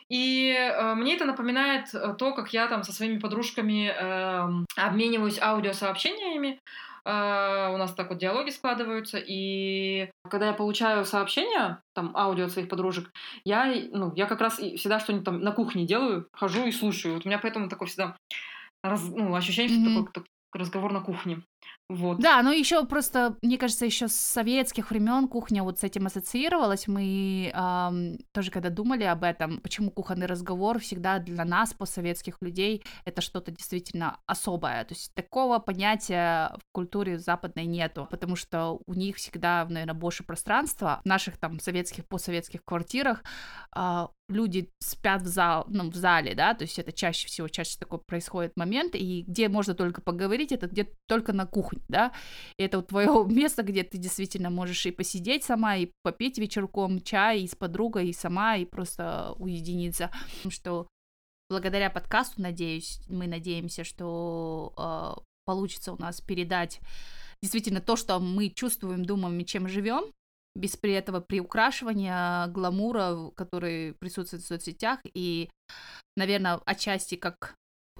И 0.08 0.52
э, 0.52 0.94
мне 0.94 1.14
это 1.14 1.26
напоминает 1.26 1.94
э, 1.94 2.14
то, 2.18 2.34
как 2.34 2.52
я 2.52 2.66
там 2.66 2.82
со 2.82 2.92
своими 2.92 3.20
подружками 3.20 3.86
э, 3.88 4.64
обмениваюсь 4.76 5.38
аудиосообщениями. 5.40 6.58
Э, 7.06 7.70
у 7.72 7.76
нас 7.76 7.94
так 7.94 8.10
вот 8.10 8.18
диалоги 8.18 8.50
складываются. 8.50 9.18
И 9.24 10.10
когда 10.28 10.48
я 10.48 10.52
получаю 10.52 11.04
сообщения, 11.04 11.80
там, 11.94 12.16
аудио 12.16 12.46
от 12.46 12.50
своих 12.50 12.68
подружек, 12.68 13.12
я, 13.44 13.72
ну, 13.92 14.12
я 14.16 14.26
как 14.26 14.40
раз 14.40 14.54
всегда 14.54 14.98
что-нибудь 14.98 15.24
там 15.24 15.40
на 15.40 15.52
кухне 15.52 15.86
делаю, 15.86 16.28
хожу 16.32 16.66
и 16.66 16.72
слушаю. 16.72 17.14
Вот 17.14 17.24
у 17.24 17.28
меня 17.28 17.38
поэтому 17.38 17.68
такое 17.68 17.86
всегда 17.86 18.16
раз, 18.82 19.04
ну, 19.04 19.34
ощущение, 19.36 19.78
mm-hmm. 19.78 20.02
что 20.02 20.12
такой, 20.12 20.28
разговор 20.52 20.92
на 20.92 21.00
кухне. 21.00 21.42
Вот. 21.88 22.18
Да, 22.18 22.42
ну 22.42 22.50
еще 22.50 22.84
просто, 22.84 23.36
мне 23.42 23.58
кажется, 23.58 23.84
еще 23.84 24.08
с 24.08 24.16
советских 24.16 24.90
времен 24.90 25.28
кухня 25.28 25.62
вот 25.62 25.78
с 25.78 25.84
этим 25.84 26.06
ассоциировалась. 26.06 26.88
Мы 26.88 27.52
эм, 27.54 28.18
тоже 28.32 28.50
когда 28.50 28.70
думали 28.70 29.04
об 29.04 29.22
этом, 29.22 29.60
почему 29.60 29.92
кухонный 29.92 30.26
разговор 30.26 30.80
всегда 30.80 31.20
для 31.20 31.44
нас, 31.44 31.74
постсоветских 31.74 32.38
людей, 32.40 32.82
это 33.04 33.20
что-то 33.20 33.52
действительно 33.52 34.18
особое. 34.26 34.84
То 34.84 34.94
есть 34.94 35.14
такого 35.14 35.60
понятия 35.60 36.56
в 36.58 36.72
культуре 36.72 37.18
западной 37.18 37.66
нету, 37.66 38.08
потому 38.10 38.34
что 38.34 38.80
у 38.86 38.94
них 38.94 39.16
всегда, 39.16 39.64
наверное, 39.68 39.94
больше 39.94 40.24
пространства. 40.24 41.00
В 41.04 41.08
наших 41.08 41.36
там 41.36 41.60
советских, 41.60 42.04
постсоветских 42.08 42.64
квартирах 42.64 43.22
э, 43.76 44.06
люди 44.28 44.70
спят 44.80 45.22
в, 45.22 45.26
зал, 45.26 45.66
ну, 45.68 45.90
в 45.90 45.94
зале, 45.94 46.34
да, 46.34 46.54
то 46.54 46.62
есть 46.62 46.78
это 46.78 46.92
чаще 46.92 47.28
всего, 47.28 47.48
чаще 47.48 47.78
такой 47.78 48.00
происходит 48.00 48.56
момент, 48.56 48.94
и 48.94 49.24
где 49.26 49.48
можно 49.48 49.74
только 49.74 50.00
поговорить, 50.00 50.52
это 50.52 50.66
где 50.66 50.88
только 51.06 51.32
на 51.32 51.46
кухне 51.46 51.82
да, 51.88 52.12
и 52.58 52.64
это 52.64 52.78
вот 52.78 52.88
твое 52.88 53.24
место, 53.28 53.62
где 53.62 53.84
ты 53.84 53.98
действительно 53.98 54.50
можешь 54.50 54.84
и 54.86 54.90
посидеть 54.90 55.44
сама, 55.44 55.76
и 55.76 55.92
попить 56.02 56.38
вечерком 56.38 57.00
чай, 57.00 57.42
и 57.42 57.48
с 57.48 57.54
подругой, 57.54 58.08
и 58.08 58.12
сама, 58.12 58.56
и 58.56 58.64
просто 58.64 59.34
уединиться, 59.38 60.10
что 60.48 60.88
благодаря 61.48 61.90
подкасту, 61.90 62.42
надеюсь, 62.42 63.00
мы 63.08 63.26
надеемся, 63.26 63.84
что 63.84 64.72
э, 64.76 65.20
получится 65.44 65.92
у 65.92 66.00
нас 66.00 66.20
передать 66.20 66.80
действительно 67.42 67.80
то, 67.80 67.96
что 67.96 68.18
мы 68.18 68.48
чувствуем, 68.48 69.04
думаем 69.04 69.38
и 69.38 69.46
чем 69.46 69.68
живем, 69.68 70.12
без 70.56 70.76
при 70.76 70.92
этого 70.92 71.20
приукрашивания 71.20 72.46
гламура, 72.48 73.30
который 73.36 73.94
присутствует 73.94 74.42
в 74.42 74.46
соцсетях. 74.46 75.00
И, 75.14 75.50
наверное, 76.16 76.60
отчасти, 76.64 77.14
как 77.16 77.54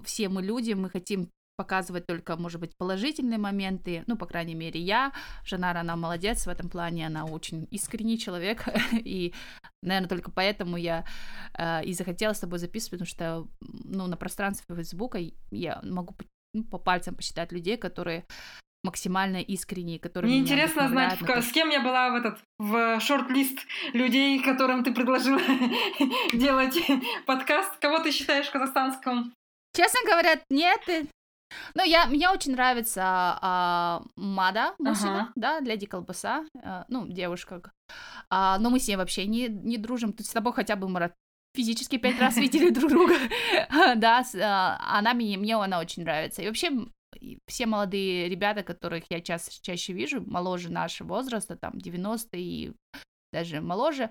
все 0.05 0.29
мы 0.29 0.43
люди, 0.43 0.73
мы 0.73 0.91
хотим 0.91 1.31
показывать 1.57 2.07
только, 2.07 2.37
может 2.37 2.61
быть, 2.61 2.77
положительные 2.77 3.39
моменты, 3.39 4.05
ну, 4.07 4.17
по 4.17 4.27
крайней 4.27 4.55
мере, 4.55 4.79
я, 4.79 5.13
Жанара, 5.45 5.81
она 5.81 5.97
молодец 5.97 6.45
в 6.45 6.51
этом 6.51 6.69
плане, 6.69 7.07
она 7.07 7.25
очень 7.25 7.67
искренний 7.71 8.19
человек, 8.19 8.65
и, 8.93 9.33
наверное, 9.83 10.09
только 10.09 10.31
поэтому 10.31 10.77
я 10.77 11.07
э, 11.55 11.83
и 11.85 11.95
захотела 11.95 12.35
с 12.35 12.41
тобой 12.41 12.59
записывать, 12.59 13.01
потому 13.01 13.07
что, 13.07 13.49
ну, 13.61 14.07
на 14.07 14.19
пространстве 14.19 14.77
Фейсбука 14.77 15.19
я 15.51 15.81
могу 15.83 16.15
ну, 16.53 16.65
по 16.65 16.79
пальцам 16.79 17.15
посчитать 17.15 17.53
людей, 17.53 17.79
которые 17.79 18.27
максимально 18.87 19.43
искренние, 19.43 19.99
которые 19.99 20.31
Мне 20.31 20.41
интересно 20.41 20.89
знать, 20.89 21.21
в, 21.21 21.29
с 21.29 21.53
кем 21.53 21.69
я 21.71 21.81
была 21.81 22.11
в 22.11 22.15
этот 22.15 22.39
в 22.59 23.01
шорт-лист 23.01 23.59
людей, 23.93 24.43
которым 24.43 24.83
ты 24.83 24.95
предложила 24.95 25.41
делать 26.33 26.79
подкаст. 27.27 27.77
Кого 27.79 27.99
ты 27.99 28.11
считаешь 28.13 28.49
казахстанским? 28.49 29.35
Честно 29.75 30.01
говоря, 30.07 30.41
нет, 30.49 30.81
ну, 31.75 31.85
я, 31.85 32.07
мне 32.07 32.29
очень 32.31 32.53
нравится 32.53 33.03
а, 33.05 34.03
Мада 34.17 34.75
Мусина, 34.79 35.21
ага. 35.21 35.33
да, 35.37 35.61
Леди 35.61 35.87
Колбаса, 35.87 36.45
а, 36.63 36.85
ну, 36.89 37.07
девушка. 37.07 37.63
А, 38.31 38.59
но 38.59 38.71
мы 38.71 38.81
с 38.81 38.89
ней 38.89 38.97
вообще 38.97 39.27
не, 39.27 39.49
не 39.49 39.79
дружим. 39.79 40.13
Тут 40.13 40.27
с 40.27 40.31
тобой 40.31 40.53
хотя 40.53 40.77
бы, 40.77 40.89
Марат, 40.89 41.15
физически 41.55 41.97
пять 41.99 42.21
раз 42.21 42.37
видели 42.37 42.71
друг 42.71 42.91
друга. 42.91 43.15
Да, 43.97 44.25
а, 44.41 44.99
она 44.99 45.15
мне, 45.15 45.37
мне 45.37 45.57
она 45.57 45.79
очень 45.79 46.03
нравится. 46.03 46.43
И 46.43 46.47
вообще, 46.47 46.71
все 47.47 47.67
молодые 47.67 48.29
ребята, 48.29 48.63
которых 48.63 49.05
я 49.11 49.21
чаще, 49.21 49.51
чаще 49.61 49.93
вижу, 49.93 50.21
моложе 50.21 50.71
нашего 50.71 51.09
возраста, 51.09 51.57
там, 51.57 51.79
90 51.79 52.37
и 52.37 52.73
даже 53.33 53.61
моложе, 53.61 54.11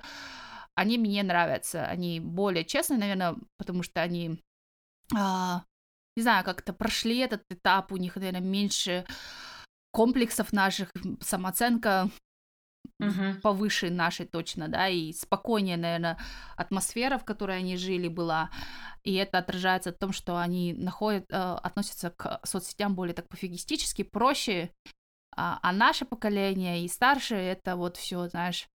они 0.76 0.98
мне 0.98 1.24
нравятся. 1.24 1.86
Они 1.86 2.20
более 2.20 2.65
честные, 2.65 3.00
наверное, 3.00 3.36
потому 3.58 3.84
что 3.84 4.02
они 4.02 4.39
не 6.15 6.22
знаю, 6.22 6.46
как-то 6.46 6.74
прошли 6.74 7.18
этот 7.18 7.44
этап, 7.50 7.91
у 7.91 7.98
них, 7.98 8.15
наверное, 8.15 8.41
меньше 8.41 9.06
комплексов 9.91 10.54
наших, 10.54 10.91
самооценка 11.22 12.10
угу. 12.99 13.39
повыше 13.41 13.89
нашей 13.89 14.25
точно, 14.25 14.67
да, 14.67 14.88
и 14.88 15.13
спокойнее, 15.13 15.77
наверное, 15.77 16.17
атмосфера, 16.55 17.17
в 17.17 17.25
которой 17.25 17.58
они 17.58 17.77
жили, 17.77 18.08
была, 18.08 18.49
и 19.03 19.13
это 19.15 19.38
отражается 19.38 19.91
в 19.91 19.97
том, 19.97 20.13
что 20.13 20.38
они 20.38 20.73
находят, 20.73 21.25
э, 21.29 21.36
относятся 21.36 22.10
к 22.12 22.39
соцсетям 22.43 22.95
более 22.95 23.13
так 23.13 23.27
пофигистически, 23.27 24.03
проще, 24.03 24.71
а, 25.36 25.60
а 25.62 25.71
наше 25.73 26.05
поколение 26.05 26.84
и 26.84 26.88
старшее, 26.88 27.51
это 27.51 27.75
вот 27.75 27.97
все, 27.97 28.27
знаешь, 28.27 28.67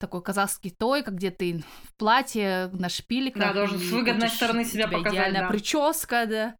такой 0.00 0.22
казахский 0.22 0.70
той, 0.70 1.02
где 1.02 1.30
ты 1.30 1.62
в 1.84 1.94
платье, 1.96 2.70
на 2.72 2.88
шпильках. 2.88 3.40
Да, 3.40 3.52
должен 3.52 3.78
с 3.78 3.90
выгодной 3.90 4.28
стороны 4.28 4.64
себя 4.64 4.88
показать. 4.88 5.12
Идеальная 5.12 5.42
да. 5.42 5.48
прическа, 5.48 6.26
да. 6.26 6.56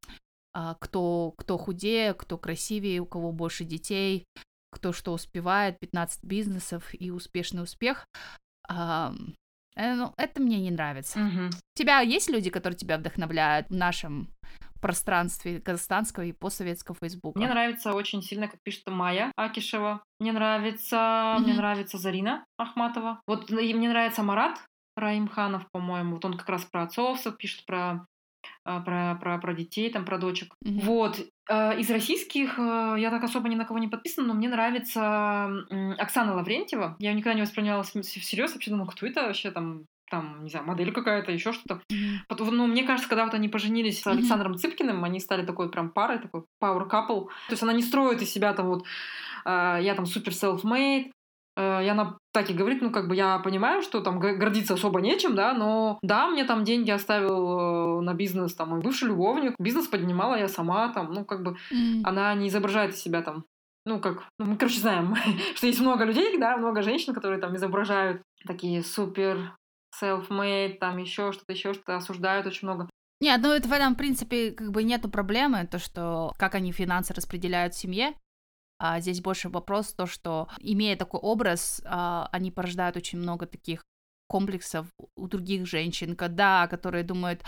А, 0.54 0.74
кто, 0.74 1.32
кто 1.36 1.58
худее, 1.58 2.14
кто 2.14 2.38
красивее, 2.38 3.00
у 3.00 3.06
кого 3.06 3.32
больше 3.32 3.64
детей, 3.64 4.26
кто 4.72 4.92
что 4.92 5.12
успевает, 5.12 5.78
15 5.78 6.24
бизнесов 6.24 6.90
и 6.98 7.10
успешный 7.10 7.62
успех. 7.62 8.06
А, 8.68 9.12
ну, 9.76 10.12
это 10.16 10.40
мне 10.40 10.60
не 10.60 10.70
нравится. 10.70 11.20
Угу. 11.20 11.46
У 11.46 11.78
тебя 11.78 12.00
есть 12.00 12.30
люди, 12.30 12.50
которые 12.50 12.76
тебя 12.76 12.98
вдохновляют 12.98 13.68
в 13.68 13.74
нашем 13.74 14.28
пространстве 14.80 15.60
казахстанского 15.60 16.24
и 16.24 16.32
постсоветского 16.32 16.96
Фейсбука. 17.00 17.38
Мне 17.38 17.48
нравится 17.48 17.92
очень 17.92 18.22
сильно, 18.22 18.48
как 18.48 18.60
пишет 18.62 18.88
Майя 18.88 19.30
Акишева. 19.36 20.02
Мне 20.18 20.32
нравится, 20.32 20.96
mm-hmm. 20.96 21.38
мне 21.38 21.54
нравится 21.54 21.98
Зарина 21.98 22.44
Ахматова. 22.58 23.20
Вот 23.26 23.50
и 23.50 23.74
мне 23.74 23.88
нравится 23.88 24.22
Марат 24.24 24.58
Раимханов, 24.96 25.70
по-моему. 25.70 26.14
Вот 26.14 26.24
он 26.24 26.36
как 26.36 26.48
раз 26.48 26.64
про 26.64 26.82
отцовство 26.82 27.30
пишет, 27.30 27.64
про 27.64 28.06
а, 28.64 28.80
про, 28.80 29.16
про, 29.20 29.38
про 29.38 29.54
детей, 29.54 29.90
там, 29.90 30.04
про 30.04 30.18
дочек. 30.18 30.54
Mm-hmm. 30.64 30.80
Вот. 30.84 31.20
А, 31.48 31.74
из 31.74 31.90
российских 31.90 32.58
э, 32.58 32.96
я 32.98 33.10
так 33.10 33.24
особо 33.24 33.48
ни 33.48 33.54
на 33.54 33.64
кого 33.64 33.78
не 33.78 33.88
подписана, 33.88 34.28
но 34.28 34.34
мне 34.34 34.48
нравится 34.48 35.46
Оксана 35.98 36.34
Лаврентьева. 36.34 36.96
Я 36.98 37.10
ее 37.10 37.16
никогда 37.16 37.34
не 37.34 37.42
восприняла 37.42 37.82
всерьез, 37.82 38.52
вообще 38.52 38.70
думала, 38.70 38.86
кто 38.86 39.06
это 39.06 39.22
вообще 39.22 39.50
там 39.50 39.86
там, 40.10 40.44
не 40.44 40.50
знаю, 40.50 40.66
модель 40.66 40.92
какая-то, 40.92 41.32
еще 41.32 41.54
что-то. 41.54 41.80
Mm-hmm. 41.90 42.50
Ну, 42.50 42.66
мне 42.66 42.84
кажется, 42.84 43.08
когда 43.08 43.24
вот 43.24 43.32
они 43.32 43.48
поженились 43.48 44.02
с 44.02 44.06
Александром 44.06 44.52
mm-hmm. 44.52 44.58
Цыпкиным, 44.58 45.04
они 45.04 45.20
стали 45.20 45.46
такой 45.46 45.70
прям 45.70 45.88
парой, 45.88 46.18
такой 46.18 46.44
power 46.62 46.86
couple. 46.86 47.28
То 47.46 47.52
есть 47.52 47.62
она 47.62 47.72
не 47.72 47.82
строит 47.82 48.20
из 48.20 48.30
себя 48.30 48.52
там 48.52 48.66
вот, 48.66 48.84
э, 49.46 49.78
я 49.80 49.94
там 49.94 50.04
супер 50.04 50.32
self-made, 50.32 51.12
Э, 51.12 51.21
и 51.56 51.60
она 51.60 52.16
так 52.32 52.48
и 52.48 52.54
говорит, 52.54 52.80
ну, 52.80 52.90
как 52.90 53.08
бы 53.08 53.16
я 53.16 53.38
понимаю, 53.38 53.82
что 53.82 54.00
там 54.00 54.18
гордиться 54.18 54.74
особо 54.74 55.00
нечем, 55.00 55.34
да, 55.34 55.52
но 55.52 55.98
да, 56.02 56.28
мне 56.28 56.44
там 56.44 56.64
деньги 56.64 56.90
оставил 56.90 57.98
э, 57.98 58.00
на 58.02 58.14
бизнес, 58.14 58.54
там, 58.54 58.70
мой 58.70 58.80
бывший 58.80 59.08
любовник, 59.08 59.54
бизнес 59.58 59.86
поднимала 59.86 60.36
я 60.36 60.48
сама, 60.48 60.88
там, 60.92 61.12
ну, 61.12 61.24
как 61.24 61.42
бы 61.42 61.56
mm. 61.70 62.00
она 62.04 62.34
не 62.34 62.48
изображает 62.48 62.94
из 62.94 63.02
себя 63.02 63.22
там 63.22 63.44
ну, 63.84 63.98
как, 63.98 64.28
ну, 64.38 64.46
мы, 64.46 64.56
короче, 64.56 64.78
знаем, 64.78 65.14
что 65.54 65.66
есть 65.66 65.80
много 65.80 66.04
людей, 66.04 66.38
да, 66.38 66.56
много 66.56 66.82
женщин, 66.82 67.14
которые 67.14 67.40
там 67.40 67.56
изображают 67.56 68.22
такие 68.46 68.82
супер 68.82 69.56
self-made, 70.00 70.78
там 70.78 70.98
еще 70.98 71.32
что-то, 71.32 71.52
еще 71.52 71.74
что-то, 71.74 71.96
осуждают 71.96 72.46
очень 72.46 72.68
много. 72.68 72.88
Нет, 73.20 73.40
ну 73.42 73.52
это 73.52 73.68
в 73.68 73.72
этом, 73.72 73.94
в 73.94 73.98
принципе, 73.98 74.50
как 74.52 74.72
бы 74.72 74.82
нету 74.82 75.08
проблемы, 75.08 75.66
то, 75.70 75.78
что 75.78 76.32
как 76.38 76.54
они 76.54 76.72
финансы 76.72 77.14
распределяют 77.14 77.74
в 77.74 77.78
семье, 77.78 78.14
а 78.84 78.98
здесь 79.00 79.20
больше 79.20 79.48
вопрос 79.48 79.92
то, 79.92 80.06
что 80.06 80.48
имея 80.58 80.96
такой 80.96 81.20
образ, 81.20 81.80
а, 81.84 82.28
они 82.32 82.50
порождают 82.50 82.96
очень 82.96 83.20
много 83.20 83.46
таких 83.46 83.84
комплексов 84.26 84.86
у 85.16 85.28
других 85.28 85.66
женщин, 85.66 86.16
когда, 86.16 86.66
которые 86.66 87.04
думают, 87.04 87.42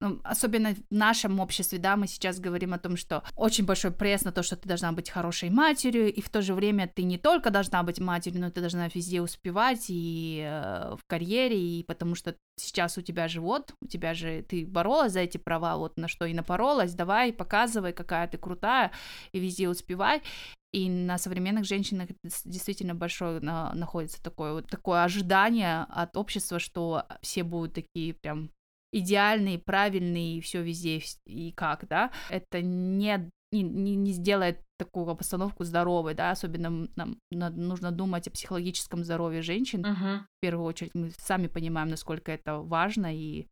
ну, 0.00 0.20
особенно 0.22 0.74
в 0.74 0.78
нашем 0.90 1.40
обществе, 1.40 1.78
да, 1.78 1.96
мы 1.96 2.06
сейчас 2.06 2.38
говорим 2.38 2.72
о 2.72 2.78
том, 2.78 2.96
что 2.96 3.22
очень 3.36 3.66
большой 3.66 3.90
пресс 3.90 4.22
на 4.22 4.30
то, 4.32 4.42
что 4.42 4.56
ты 4.56 4.68
должна 4.68 4.92
быть 4.92 5.10
хорошей 5.10 5.50
матерью, 5.50 6.10
и 6.10 6.20
в 6.22 6.28
то 6.28 6.40
же 6.40 6.54
время 6.54 6.86
ты 6.86 7.02
не 7.02 7.18
только 7.18 7.50
должна 7.50 7.82
быть 7.82 7.98
матерью, 7.98 8.40
но 8.40 8.50
ты 8.50 8.60
должна 8.60 8.88
везде 8.94 9.20
успевать 9.20 9.86
и 9.88 10.46
э, 10.48 10.94
в 10.96 11.04
карьере, 11.08 11.58
и 11.58 11.82
потому 11.82 12.14
что 12.14 12.36
сейчас 12.56 12.96
у 12.96 13.02
тебя 13.02 13.26
живот, 13.26 13.74
у 13.82 13.86
тебя 13.86 14.14
же 14.14 14.42
ты 14.42 14.64
боролась 14.64 15.12
за 15.12 15.20
эти 15.20 15.36
права, 15.36 15.76
вот 15.76 15.98
на 15.98 16.06
что 16.06 16.26
и 16.26 16.32
напоролась, 16.32 16.94
давай, 16.94 17.32
показывай, 17.32 17.92
какая 17.92 18.28
ты 18.28 18.38
крутая, 18.38 18.92
и 19.32 19.40
везде 19.40 19.68
успевай. 19.68 20.22
И 20.72 20.88
на 20.88 21.18
современных 21.18 21.64
женщинах 21.64 22.10
действительно 22.44 22.94
большое 22.94 23.40
на, 23.40 23.72
находится 23.74 24.22
такое 24.22 24.52
вот 24.52 24.68
такое 24.68 25.02
ожидание 25.02 25.86
от 25.88 26.16
общества, 26.16 26.60
что 26.60 27.06
все 27.22 27.42
будут 27.42 27.74
такие 27.74 28.14
прям 28.14 28.50
идеальные, 28.92 29.58
правильные, 29.58 30.38
и 30.38 30.40
все 30.40 30.62
везде 30.62 31.02
и 31.26 31.52
как, 31.52 31.86
да, 31.88 32.12
это 32.28 32.60
не, 32.60 33.30
не, 33.52 33.96
не 33.96 34.12
сделает 34.12 34.62
такую 34.78 35.14
постановку 35.16 35.64
здоровой, 35.64 36.14
да, 36.14 36.30
особенно 36.30 36.88
нам 36.96 37.18
нужно 37.30 37.90
думать 37.90 38.26
о 38.28 38.30
психологическом 38.30 39.04
здоровье 39.04 39.42
женщин. 39.42 39.84
Uh-huh. 39.84 40.20
В 40.20 40.40
первую 40.40 40.66
очередь 40.66 40.94
мы 40.94 41.10
сами 41.18 41.48
понимаем, 41.48 41.88
насколько 41.88 42.32
это 42.32 42.58
важно 42.58 43.14
и 43.14 43.46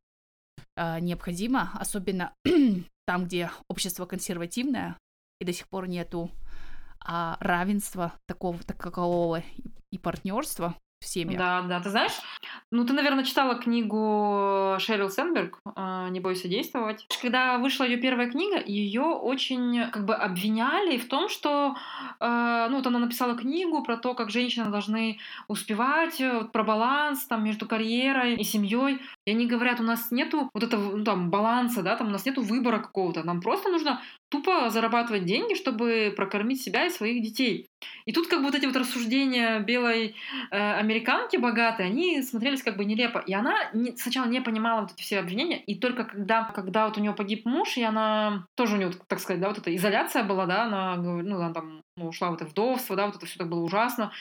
э, 0.77 1.01
необходимо, 1.01 1.71
особенно 1.75 2.33
там, 3.07 3.27
где 3.27 3.51
общество 3.69 4.07
консервативное 4.07 4.97
и 5.41 5.45
до 5.45 5.53
сих 5.53 5.69
пор 5.69 5.87
нету 5.87 6.31
а, 7.09 7.39
равенства 7.41 8.13
такого 8.27 8.59
такового 8.59 9.43
и 9.91 9.99
партнерства 9.99 10.75
в 11.01 11.07
семье. 11.07 11.39
Да, 11.39 11.63
да. 11.63 11.81
Ты 11.81 11.91
знаешь, 11.91 12.13
ну 12.73 12.85
ты, 12.85 12.93
наверное, 12.93 13.25
читала 13.25 13.55
книгу 13.55 14.77
Шерил 14.81 15.11
Сенберг 15.11 15.61
а, 15.77 16.09
«Не 16.09 16.21
бойся 16.21 16.49
действовать». 16.49 17.07
Когда 17.23 17.59
вышла 17.59 17.85
ее 17.85 17.99
первая 17.99 18.31
книга, 18.31 18.61
ее 18.65 19.03
очень 19.03 19.91
как 19.91 20.05
бы 20.05 20.15
обвиняли 20.15 20.99
в 20.99 21.09
том, 21.09 21.29
что 21.29 21.77
а, 22.19 22.69
ну 22.69 22.79
вот 22.79 22.87
она 22.87 22.99
написала 22.99 23.37
книгу 23.37 23.83
про 23.83 23.97
то, 23.97 24.15
как 24.15 24.31
женщины 24.31 24.71
должны 24.71 25.19
успевать, 25.47 26.21
э, 26.21 26.41
вот, 26.41 26.53
про 26.53 26.65
баланс 26.65 27.27
там 27.27 27.45
между 27.45 27.67
карьерой 27.67 28.35
и 28.35 28.45
семьей. 28.45 29.01
И 29.25 29.31
они 29.31 29.47
говорят, 29.47 29.81
у 29.81 29.85
нас 29.85 30.11
нету 30.11 30.51
вот 30.53 30.63
этого 30.63 30.97
ну, 30.97 31.05
там 31.05 31.31
баланса, 31.31 31.83
да, 31.83 31.97
там 31.97 32.09
у 32.09 32.11
нас 32.11 32.27
нету 32.27 32.43
выбора 32.43 32.81
какого-то, 32.81 33.23
нам 33.23 33.41
просто 33.41 33.71
нужно 33.71 34.01
тупо 34.29 34.71
зарабатывать 34.71 35.25
деньги, 35.25 35.55
чтобы 35.55 36.13
прокормить 36.17 36.63
себя 36.63 36.87
и 36.87 36.91
своих 36.91 37.23
детей. 37.23 37.71
И 38.05 38.13
тут 38.13 38.29
как 38.29 38.41
бы 38.41 38.47
вот 38.47 38.55
эти 38.55 38.67
вот 38.67 38.77
рассуждения 38.77 39.61
белой 39.61 40.15
э, 40.51 40.73
американки 40.75 41.37
богатой, 41.37 41.87
они 41.87 42.23
смотрелись 42.23 42.63
как 42.63 42.77
бы 42.77 42.85
нелепо. 42.85 43.19
И 43.19 43.33
она 43.33 43.55
не, 43.73 43.97
сначала 43.97 44.27
не 44.27 44.41
понимала 44.41 44.83
вот 44.83 44.93
эти 44.93 45.03
все 45.03 45.19
обвинения, 45.19 45.59
и 45.59 45.75
только 45.77 46.05
когда, 46.05 46.45
когда 46.45 46.87
вот 46.87 46.99
у 46.99 47.01
нее 47.01 47.13
погиб 47.13 47.45
муж, 47.47 47.77
и 47.77 47.83
она 47.83 48.47
тоже 48.55 48.75
у 48.75 48.79
нее, 48.79 48.93
так 49.07 49.21
сказать, 49.21 49.41
да, 49.41 49.49
вот 49.49 49.59
эта 49.59 49.75
изоляция 49.75 50.25
была, 50.25 50.47
да, 50.47 50.65
она, 50.65 50.97
ну, 50.97 51.37
она 51.37 51.53
там 51.53 51.83
ну, 51.97 52.09
ушла 52.09 52.31
в 52.31 52.35
это 52.35 52.45
вдовство, 52.45 52.97
да, 52.97 53.07
вот 53.07 53.17
это 53.17 53.27
все 53.27 53.39
так 53.39 53.49
было 53.49 53.61
ужасно. 53.61 54.13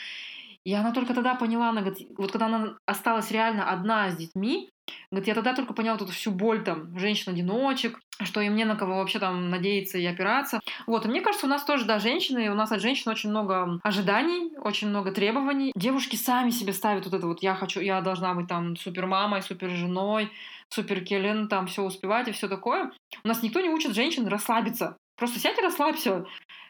И 0.67 0.73
она 0.73 0.91
только 0.91 1.13
тогда 1.13 1.34
поняла, 1.34 1.69
она 1.69 1.80
говорит, 1.80 2.10
вот 2.17 2.34
когда 2.34 2.47
она 2.47 2.75
осталась 2.86 3.32
реально 3.32 3.71
одна 3.71 4.12
с 4.12 4.17
детьми, 4.17 4.69
говорит, 5.10 5.30
я 5.30 5.34
тогда 5.34 5.53
только 5.53 5.73
поняла 5.73 5.93
вот 5.93 6.01
эту 6.01 6.12
всю 6.12 6.30
боль 6.30 6.62
там 6.62 6.99
женщин-одиночек, 6.99 7.97
что 8.21 8.41
им 8.41 8.58
не 8.58 8.65
на 8.65 8.75
кого 8.75 8.95
вообще 8.97 9.19
там 9.19 9.49
надеяться 9.49 9.97
и 9.97 10.06
опираться. 10.06 10.60
Вот, 10.86 11.06
и 11.06 11.08
мне 11.08 11.21
кажется, 11.21 11.45
у 11.45 11.49
нас 11.49 11.63
тоже, 11.63 11.86
да, 11.86 11.99
женщины, 11.99 12.51
у 12.51 12.53
нас 12.53 12.69
от 12.73 12.82
женщин 12.82 13.10
очень 13.10 13.30
много 13.30 13.80
ожиданий, 13.82 14.58
очень 14.58 14.89
много 14.89 15.13
требований. 15.13 15.71
Девушки 15.73 16.17
сами 16.17 16.49
себе 16.49 16.73
ставят 16.73 17.06
вот 17.06 17.13
это 17.13 17.27
вот, 17.27 17.41
я 17.41 17.56
хочу, 17.56 17.80
я 17.80 18.01
должна 18.01 18.34
быть 18.34 18.49
там 18.49 18.75
супер 18.75 19.06
мамой, 19.06 19.43
супер 19.43 19.69
женой, 19.69 20.34
супер 20.67 20.99
келен, 20.99 21.47
там 21.47 21.67
все 21.67 21.82
успевать 21.82 22.27
и 22.27 22.34
все 22.34 22.49
такое. 22.49 22.91
У 23.23 23.27
нас 23.30 23.41
никто 23.41 23.62
не 23.62 23.69
учит 23.69 23.95
женщин 23.95 24.27
расслабиться. 24.27 24.97
Просто 25.15 25.39
сядь 25.39 25.58
и 25.58 25.62
расслабься. 25.62 26.25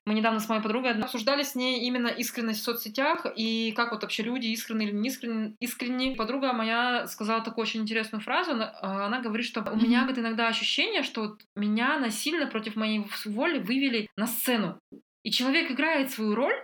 Мы 0.08 0.14
недавно 0.14 0.40
с 0.40 0.48
моей 0.48 0.62
подругой 0.62 0.94
обсуждали 0.94 1.44
с 1.44 1.54
ней 1.54 1.82
именно 1.82 2.08
искренность 2.08 2.62
в 2.62 2.64
соцсетях 2.64 3.26
и 3.36 3.74
как 3.74 3.92
вот 3.92 4.04
вообще 4.04 4.24
люди 4.24 4.48
искренне 4.48 4.86
или 4.86 4.94
не 4.94 5.10
искренне. 5.10 5.58
искренне. 5.60 6.16
Подруга 6.16 6.54
моя 6.54 7.08
сказала 7.08 7.44
такую 7.44 7.64
очень 7.64 7.82
интересную 7.82 8.22
фразу. 8.22 8.52
Она, 8.52 8.70
а, 8.82 9.08
она 9.08 9.20
говорит, 9.20 9.46
что 9.46 9.60
у 9.70 9.76
меня 9.76 10.04
говорит, 10.04 10.20
иногда 10.20 10.48
ощущение, 10.48 11.04
что 11.04 11.24
вот 11.24 11.42
меня 11.58 12.00
насильно 12.00 12.48
против 12.48 12.78
моей 12.78 13.06
воли 13.26 13.60
вывели 13.60 14.08
на 14.16 14.28
сцену. 14.28 14.80
И 15.24 15.32
человек 15.32 15.72
играет 15.72 16.10
свою 16.10 16.36
роль, 16.36 16.56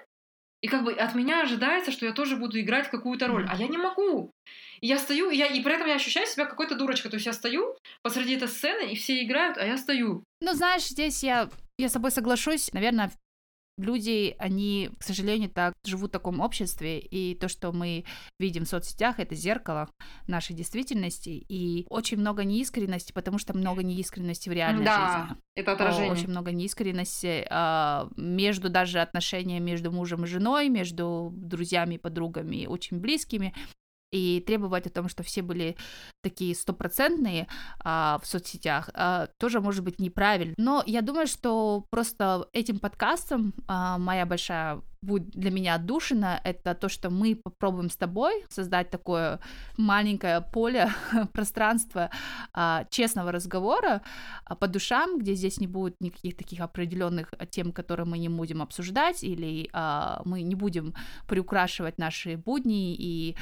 и 0.61 0.69
как 0.69 0.85
бы 0.85 0.93
от 0.93 1.13
меня 1.13 1.41
ожидается, 1.41 1.91
что 1.91 2.05
я 2.05 2.13
тоже 2.13 2.37
буду 2.37 2.57
играть 2.61 2.89
какую-то 2.89 3.27
роль. 3.27 3.45
А 3.49 3.57
я 3.57 3.67
не 3.67 3.77
могу. 3.77 4.31
И 4.79 4.87
я 4.87 4.97
стою, 4.97 5.29
и, 5.29 5.35
я, 5.35 5.47
и 5.47 5.61
при 5.61 5.73
этом 5.73 5.87
я 5.87 5.95
ощущаю 5.95 6.27
себя 6.27 6.45
какой-то 6.45 6.75
дурочкой. 6.75 7.11
То 7.11 7.15
есть 7.15 7.25
я 7.25 7.33
стою 7.33 7.75
посреди 8.03 8.35
этой 8.35 8.47
сцены, 8.47 8.93
и 8.93 8.95
все 8.95 9.21
играют, 9.21 9.57
а 9.57 9.65
я 9.65 9.75
стою. 9.75 10.23
Ну, 10.39 10.53
знаешь, 10.53 10.87
здесь 10.87 11.23
я 11.23 11.49
я 11.77 11.89
с 11.89 11.93
тобой 11.93 12.11
соглашусь. 12.11 12.71
Наверное, 12.71 13.11
люди, 13.77 14.35
они, 14.37 14.89
к 14.99 15.03
сожалению, 15.03 15.49
так 15.49 15.73
живут 15.85 16.09
в 16.09 16.13
таком 16.13 16.39
обществе, 16.39 16.99
и 16.99 17.35
то, 17.35 17.47
что 17.47 17.71
мы 17.71 18.05
видим 18.39 18.65
в 18.65 18.69
соцсетях, 18.69 19.19
это 19.19 19.35
зеркало 19.35 19.89
нашей 20.27 20.55
действительности, 20.55 21.29
и 21.29 21.85
очень 21.89 22.17
много 22.17 22.43
неискренности, 22.43 23.11
потому 23.11 23.37
что 23.37 23.55
много 23.57 23.83
неискренности 23.83 24.49
в 24.49 24.53
реальной 24.53 24.85
да, 24.85 25.27
жизни. 25.27 25.43
это 25.55 25.71
отражение. 25.73 26.11
Очень 26.11 26.29
много 26.29 26.51
неискренности 26.51 27.47
э, 27.49 28.09
между 28.15 28.69
даже 28.69 28.99
отношениями 28.99 29.73
между 29.73 29.91
мужем 29.91 30.25
и 30.25 30.27
женой, 30.27 30.69
между 30.69 31.31
друзьями 31.35 31.95
и 31.95 31.97
подругами, 31.97 32.65
очень 32.65 32.99
близкими, 32.99 33.53
и 34.13 34.39
требовать 34.41 34.85
о 34.85 34.91
том, 34.91 35.09
что 35.09 35.23
все 35.23 35.41
были 35.41 35.75
такие 36.21 36.55
стопроцентные 36.55 37.47
а, 37.79 38.19
в 38.21 38.27
соцсетях, 38.27 38.89
а, 38.93 39.27
тоже 39.39 39.59
может 39.59 39.83
быть 39.83 39.99
неправильно. 39.99 40.53
Но 40.57 40.83
я 40.85 41.01
думаю, 41.01 41.25
что 41.25 41.85
просто 41.89 42.47
этим 42.53 42.77
подкастом 42.77 43.53
а, 43.67 43.97
моя 43.97 44.25
большая 44.25 44.81
будет 45.03 45.29
для 45.31 45.51
меня 45.51 45.75
отдушина, 45.75 46.39
это 46.43 46.73
то, 46.73 46.89
что 46.89 47.09
мы 47.09 47.35
попробуем 47.35 47.89
с 47.89 47.95
тобой 47.95 48.45
создать 48.49 48.89
такое 48.89 49.39
маленькое 49.77 50.41
поле, 50.41 50.89
пространство 51.33 52.09
а, 52.53 52.85
честного 52.89 53.31
разговора 53.31 54.01
а, 54.45 54.55
по 54.55 54.67
душам, 54.67 55.19
где 55.19 55.35
здесь 55.35 55.59
не 55.59 55.67
будет 55.67 55.99
никаких 56.01 56.37
таких 56.37 56.61
определенных 56.61 57.33
тем, 57.49 57.71
которые 57.71 58.05
мы 58.05 58.17
не 58.17 58.29
будем 58.29 58.61
обсуждать, 58.61 59.23
или 59.23 59.69
а, 59.73 60.21
мы 60.25 60.41
не 60.41 60.55
будем 60.55 60.93
приукрашивать 61.27 61.97
наши 61.97 62.37
будни 62.37 62.95
и 62.95 63.35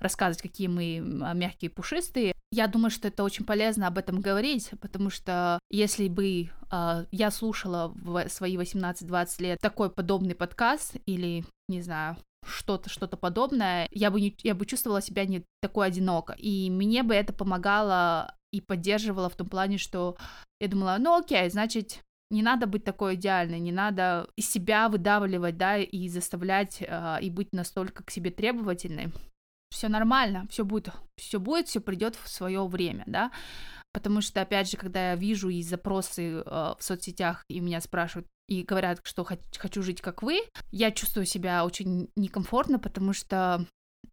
рассказывать, 0.00 0.42
какие 0.42 0.68
мы 0.68 1.00
мягкие, 1.34 1.70
пушистые. 1.70 2.34
Я 2.50 2.66
думаю, 2.66 2.90
что 2.90 3.08
это 3.08 3.24
очень 3.24 3.44
полезно 3.44 3.86
об 3.86 3.98
этом 3.98 4.20
говорить, 4.20 4.70
потому 4.80 5.10
что 5.10 5.58
если 5.70 6.08
бы 6.08 6.50
я 6.70 7.30
слушала 7.30 7.92
в 7.94 8.28
свои 8.28 8.56
18-20 8.56 9.42
лет 9.42 9.60
такой 9.60 9.90
подобный 9.90 10.34
подкаст 10.34 10.96
или, 11.06 11.44
не 11.68 11.82
знаю, 11.82 12.16
что-то, 12.46 12.88
что-то 12.88 13.16
подобное, 13.16 13.88
я 13.90 14.10
бы, 14.10 14.20
не, 14.20 14.36
я 14.42 14.54
бы 14.54 14.66
чувствовала 14.66 15.02
себя 15.02 15.24
не 15.26 15.44
такой 15.60 15.88
одиноко. 15.88 16.34
И 16.38 16.70
мне 16.70 17.02
бы 17.02 17.14
это 17.14 17.32
помогало 17.32 18.34
и 18.52 18.60
поддерживало 18.60 19.28
в 19.28 19.36
том 19.36 19.48
плане, 19.48 19.78
что 19.78 20.16
я 20.60 20.68
думала, 20.68 20.96
ну 20.98 21.18
окей, 21.18 21.48
значит, 21.50 22.02
не 22.30 22.42
надо 22.42 22.66
быть 22.66 22.84
такой 22.84 23.14
идеальной, 23.14 23.58
не 23.58 23.72
надо 23.72 24.28
из 24.36 24.50
себя 24.50 24.88
выдавливать, 24.88 25.56
да, 25.56 25.78
и 25.78 26.08
заставлять, 26.08 26.82
э, 26.82 27.18
и 27.22 27.30
быть 27.30 27.52
настолько 27.52 28.04
к 28.04 28.10
себе 28.10 28.30
требовательной. 28.30 29.12
Все 29.70 29.88
нормально, 29.88 30.46
все 30.50 30.64
будет, 30.64 30.92
все 31.16 31.38
будет, 31.38 31.68
все 31.68 31.80
придет 31.80 32.16
в 32.16 32.28
свое 32.28 32.66
время, 32.66 33.04
да. 33.06 33.30
Потому 33.92 34.20
что, 34.20 34.40
опять 34.40 34.70
же, 34.70 34.76
когда 34.76 35.10
я 35.10 35.16
вижу 35.16 35.48
и 35.48 35.62
запросы 35.62 36.22
э, 36.22 36.42
в 36.44 36.78
соцсетях, 36.80 37.44
и 37.48 37.60
меня 37.60 37.80
спрашивают, 37.80 38.28
и 38.48 38.62
говорят, 38.62 39.00
что 39.04 39.24
хочу 39.24 39.82
жить 39.82 40.00
как 40.00 40.22
вы, 40.22 40.40
я 40.70 40.90
чувствую 40.90 41.26
себя 41.26 41.64
очень 41.64 42.08
некомфортно, 42.16 42.78
потому 42.78 43.12
что, 43.12 43.66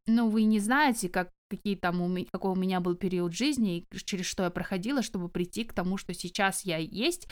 ну, 0.07 0.29
вы 0.29 0.43
не 0.43 0.59
знаете, 0.59 1.09
как 1.09 1.29
какие 1.49 1.75
там 1.75 2.01
у 2.01 2.07
меня, 2.07 2.25
какой 2.31 2.51
у 2.51 2.55
меня 2.55 2.79
был 2.79 2.95
период 2.95 3.33
жизни 3.33 3.77
и 3.77 3.97
через 4.03 4.25
что 4.25 4.43
я 4.43 4.49
проходила, 4.49 5.01
чтобы 5.01 5.29
прийти 5.29 5.63
к 5.63 5.73
тому, 5.73 5.97
что 5.97 6.13
сейчас 6.13 6.65
я 6.65 6.77
есть. 6.77 7.27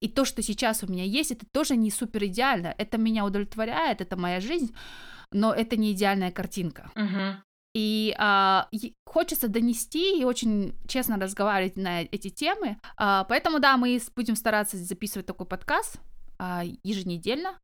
И 0.00 0.08
то, 0.08 0.24
что 0.24 0.42
сейчас 0.42 0.82
у 0.82 0.86
меня 0.86 1.04
есть, 1.04 1.30
это 1.30 1.46
тоже 1.50 1.76
не 1.76 1.90
супер 1.90 2.24
идеально. 2.24 2.74
Это 2.78 2.98
меня 2.98 3.24
удовлетворяет, 3.24 4.00
это 4.00 4.16
моя 4.16 4.40
жизнь, 4.40 4.74
но 5.32 5.52
это 5.52 5.76
не 5.76 5.92
идеальная 5.92 6.30
картинка. 6.30 6.90
Uh-huh. 6.94 7.36
И 7.74 8.14
а, 8.18 8.68
хочется 9.04 9.48
донести 9.48 10.20
и 10.20 10.24
очень 10.24 10.74
честно 10.86 11.18
разговаривать 11.18 11.76
на 11.76 12.02
эти 12.02 12.28
темы. 12.28 12.78
А, 12.96 13.24
поэтому, 13.24 13.58
да, 13.58 13.76
мы 13.76 14.00
будем 14.14 14.36
стараться 14.36 14.76
записывать 14.76 15.26
такой 15.26 15.46
подкаст 15.46 15.98
а, 16.38 16.62
еженедельно. 16.82 17.58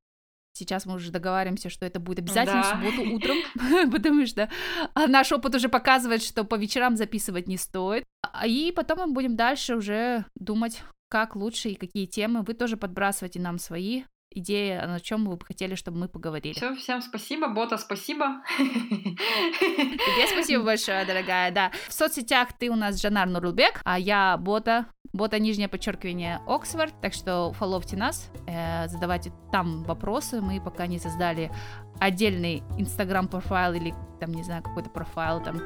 Сейчас 0.52 0.84
мы 0.84 0.94
уже 0.94 1.12
договариваемся, 1.12 1.70
что 1.70 1.86
это 1.86 2.00
будет 2.00 2.18
обязательно 2.18 2.62
да. 2.62 2.74
в 2.74 2.76
субботу 2.76 3.10
утром, 3.14 3.36
потому 3.92 4.26
что 4.26 4.50
а, 4.94 5.06
наш 5.06 5.30
опыт 5.30 5.54
уже 5.54 5.68
показывает, 5.68 6.22
что 6.22 6.44
по 6.44 6.56
вечерам 6.56 6.96
записывать 6.96 7.46
не 7.46 7.56
стоит. 7.56 8.04
А, 8.22 8.46
и 8.46 8.72
потом 8.72 8.98
мы 8.98 9.14
будем 9.14 9.36
дальше 9.36 9.76
уже 9.76 10.24
думать, 10.34 10.82
как 11.08 11.36
лучше 11.36 11.70
и 11.70 11.74
какие 11.76 12.06
темы. 12.06 12.42
Вы 12.42 12.54
тоже 12.54 12.76
подбрасывайте 12.76 13.40
нам 13.40 13.58
свои 13.58 14.02
идеи, 14.30 14.76
о 14.76 15.00
чем 15.00 15.26
вы 15.26 15.36
бы 15.36 15.44
хотели, 15.44 15.74
чтобы 15.74 15.98
мы 15.98 16.08
поговорили. 16.08 16.54
Все, 16.54 16.74
всем 16.76 17.02
спасибо, 17.02 17.48
Бота, 17.48 17.76
спасибо. 17.78 18.42
Тебе 18.58 20.26
спасибо 20.28 20.64
большое, 20.64 21.04
дорогая, 21.04 21.50
да. 21.50 21.70
В 21.88 21.92
соцсетях 21.92 22.52
ты 22.58 22.70
у 22.70 22.76
нас 22.76 23.00
Жанар 23.00 23.28
Нурлбек, 23.28 23.80
а 23.84 23.98
я 23.98 24.36
Бота, 24.36 24.86
Бота 25.12 25.38
нижнее 25.38 25.68
подчеркивание 25.68 26.40
Оксфорд, 26.46 26.94
так 27.00 27.12
что 27.12 27.52
фоловьте 27.52 27.96
нас, 27.96 28.30
э, 28.46 28.86
задавайте 28.88 29.32
там 29.50 29.82
вопросы, 29.84 30.40
мы 30.40 30.60
пока 30.60 30.86
не 30.86 30.98
создали 30.98 31.50
отдельный 31.98 32.62
инстаграм 32.78 33.28
профайл 33.28 33.74
или 33.74 33.94
там, 34.20 34.32
не 34.32 34.42
знаю, 34.42 34.62
какой-то 34.62 34.90
профайл 34.90 35.42
там 35.42 35.62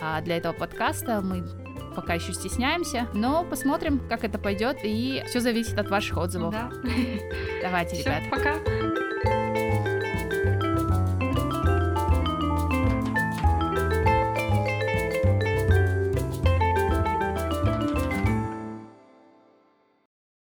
а, 0.00 0.20
для 0.20 0.36
этого 0.36 0.52
подкаста, 0.52 1.20
мы 1.20 1.44
пока 1.92 2.14
еще 2.14 2.32
стесняемся, 2.32 3.08
но 3.14 3.44
посмотрим, 3.44 4.00
как 4.08 4.24
это 4.24 4.38
пойдет, 4.38 4.78
и 4.82 5.22
все 5.26 5.40
зависит 5.40 5.78
от 5.78 5.88
ваших 5.90 6.16
отзывов. 6.16 6.52
Да. 6.52 6.70
Давайте, 7.62 7.98
ребят. 7.98 8.22
Пока. 8.30 8.56